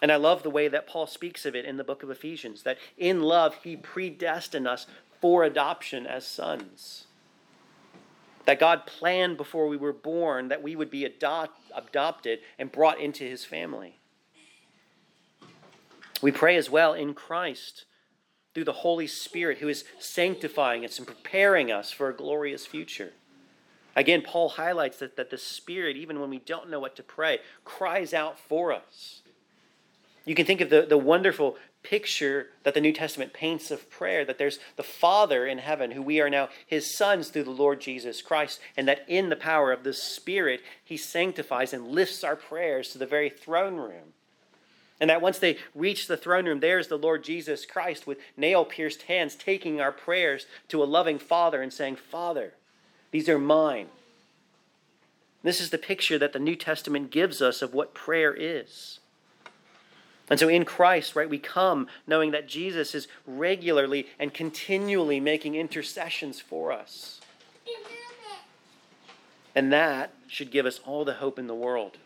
And 0.00 0.10
I 0.10 0.16
love 0.16 0.42
the 0.42 0.50
way 0.50 0.68
that 0.68 0.86
Paul 0.86 1.06
speaks 1.06 1.46
of 1.46 1.54
it 1.54 1.64
in 1.64 1.76
the 1.76 1.84
book 1.84 2.02
of 2.02 2.10
Ephesians 2.10 2.62
that 2.64 2.78
in 2.98 3.22
love 3.22 3.54
he 3.62 3.76
predestined 3.76 4.66
us 4.66 4.86
for 5.20 5.44
adoption 5.44 6.06
as 6.06 6.26
sons. 6.26 7.06
That 8.44 8.60
God 8.60 8.86
planned 8.86 9.36
before 9.36 9.68
we 9.68 9.76
were 9.76 9.92
born 9.92 10.48
that 10.48 10.62
we 10.62 10.76
would 10.76 10.90
be 10.90 11.04
adopt, 11.04 11.58
adopted 11.74 12.40
and 12.58 12.70
brought 12.70 13.00
into 13.00 13.24
his 13.24 13.44
family. 13.44 13.98
We 16.20 16.30
pray 16.30 16.56
as 16.56 16.68
well 16.68 16.92
in 16.92 17.14
Christ 17.14 17.84
through 18.54 18.64
the 18.64 18.72
Holy 18.72 19.06
Spirit 19.06 19.58
who 19.58 19.68
is 19.68 19.84
sanctifying 19.98 20.84
us 20.84 20.98
and 20.98 21.06
preparing 21.06 21.72
us 21.72 21.90
for 21.90 22.08
a 22.08 22.14
glorious 22.14 22.66
future. 22.66 23.12
Again, 23.96 24.22
Paul 24.22 24.50
highlights 24.50 24.98
that, 24.98 25.16
that 25.16 25.30
the 25.30 25.38
Spirit, 25.38 25.96
even 25.96 26.20
when 26.20 26.30
we 26.30 26.38
don't 26.38 26.70
know 26.70 26.80
what 26.80 26.96
to 26.96 27.02
pray, 27.02 27.38
cries 27.64 28.12
out 28.12 28.38
for 28.38 28.72
us. 28.72 29.22
You 30.24 30.34
can 30.34 30.46
think 30.46 30.60
of 30.60 30.70
the, 30.70 30.82
the 30.82 30.98
wonderful 30.98 31.56
picture 31.82 32.48
that 32.62 32.72
the 32.72 32.80
New 32.80 32.92
Testament 32.92 33.34
paints 33.34 33.70
of 33.70 33.90
prayer 33.90 34.24
that 34.24 34.38
there's 34.38 34.58
the 34.76 34.82
Father 34.82 35.46
in 35.46 35.58
heaven, 35.58 35.90
who 35.90 36.02
we 36.02 36.20
are 36.20 36.30
now 36.30 36.48
his 36.66 36.96
sons 36.96 37.28
through 37.28 37.44
the 37.44 37.50
Lord 37.50 37.80
Jesus 37.80 38.22
Christ, 38.22 38.58
and 38.76 38.88
that 38.88 39.04
in 39.06 39.28
the 39.28 39.36
power 39.36 39.70
of 39.70 39.84
the 39.84 39.92
Spirit, 39.92 40.62
he 40.82 40.96
sanctifies 40.96 41.72
and 41.72 41.88
lifts 41.88 42.24
our 42.24 42.36
prayers 42.36 42.88
to 42.90 42.98
the 42.98 43.06
very 43.06 43.28
throne 43.28 43.76
room. 43.76 44.14
And 44.98 45.10
that 45.10 45.20
once 45.20 45.38
they 45.38 45.58
reach 45.74 46.06
the 46.06 46.16
throne 46.16 46.46
room, 46.46 46.60
there's 46.60 46.88
the 46.88 46.96
Lord 46.96 47.22
Jesus 47.22 47.66
Christ 47.66 48.06
with 48.06 48.18
nail 48.36 48.64
pierced 48.64 49.02
hands 49.02 49.34
taking 49.34 49.80
our 49.80 49.92
prayers 49.92 50.46
to 50.68 50.82
a 50.82 50.84
loving 50.84 51.18
Father 51.18 51.60
and 51.60 51.72
saying, 51.72 51.96
Father, 51.96 52.54
These 53.10 53.28
are 53.28 53.38
mine. 53.38 53.88
This 55.42 55.60
is 55.60 55.68
the 55.68 55.78
picture 55.78 56.18
that 56.18 56.32
the 56.32 56.38
New 56.38 56.56
Testament 56.56 57.10
gives 57.10 57.42
us 57.42 57.60
of 57.60 57.74
what 57.74 57.92
prayer 57.92 58.32
is. 58.32 59.00
And 60.30 60.40
so 60.40 60.48
in 60.48 60.64
Christ, 60.64 61.14
right, 61.14 61.28
we 61.28 61.38
come 61.38 61.86
knowing 62.06 62.30
that 62.30 62.48
Jesus 62.48 62.94
is 62.94 63.08
regularly 63.26 64.06
and 64.18 64.32
continually 64.32 65.20
making 65.20 65.54
intercessions 65.54 66.40
for 66.40 66.72
us. 66.72 67.20
And 69.54 69.72
that 69.72 70.12
should 70.26 70.50
give 70.50 70.66
us 70.66 70.80
all 70.84 71.04
the 71.04 71.14
hope 71.14 71.38
in 71.38 71.46
the 71.46 71.54
world. 71.54 71.98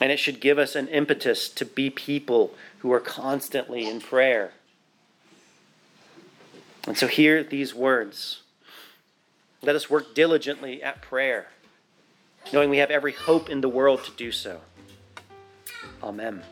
And 0.00 0.10
it 0.10 0.18
should 0.18 0.40
give 0.40 0.58
us 0.58 0.74
an 0.74 0.88
impetus 0.88 1.48
to 1.50 1.64
be 1.64 1.90
people 1.90 2.54
who 2.78 2.90
are 2.92 3.00
constantly 3.00 3.86
in 3.86 4.00
prayer. 4.00 4.52
And 6.86 6.96
so, 6.96 7.06
hear 7.06 7.44
these 7.44 7.74
words. 7.74 8.40
Let 9.62 9.76
us 9.76 9.90
work 9.90 10.14
diligently 10.14 10.82
at 10.82 11.02
prayer, 11.02 11.48
knowing 12.50 12.70
we 12.70 12.78
have 12.78 12.90
every 12.90 13.12
hope 13.12 13.50
in 13.50 13.60
the 13.60 13.68
world 13.68 14.02
to 14.04 14.10
do 14.12 14.32
so. 14.32 14.62
Amen. 16.02 16.42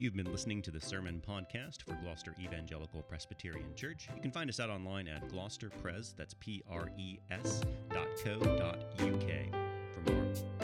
You've 0.00 0.14
been 0.14 0.30
listening 0.30 0.62
to 0.62 0.70
the 0.70 0.80
Sermon 0.80 1.20
Podcast 1.26 1.82
for 1.82 1.94
Gloucester 2.02 2.34
Evangelical 2.40 3.02
Presbyterian 3.02 3.74
Church. 3.74 4.08
You 4.14 4.22
can 4.22 4.30
find 4.30 4.48
us 4.48 4.60
out 4.60 4.70
online 4.70 5.08
at 5.08 5.28
gloucesterpres, 5.28 6.14
that's 6.16 6.34
P 6.34 6.62
R 6.70 6.88
E 6.96 7.18
S 7.30 7.62
dot 7.92 8.06
co 8.22 8.38
dot 8.38 8.78
UK 9.00 9.52
for 9.92 10.12
more. 10.12 10.57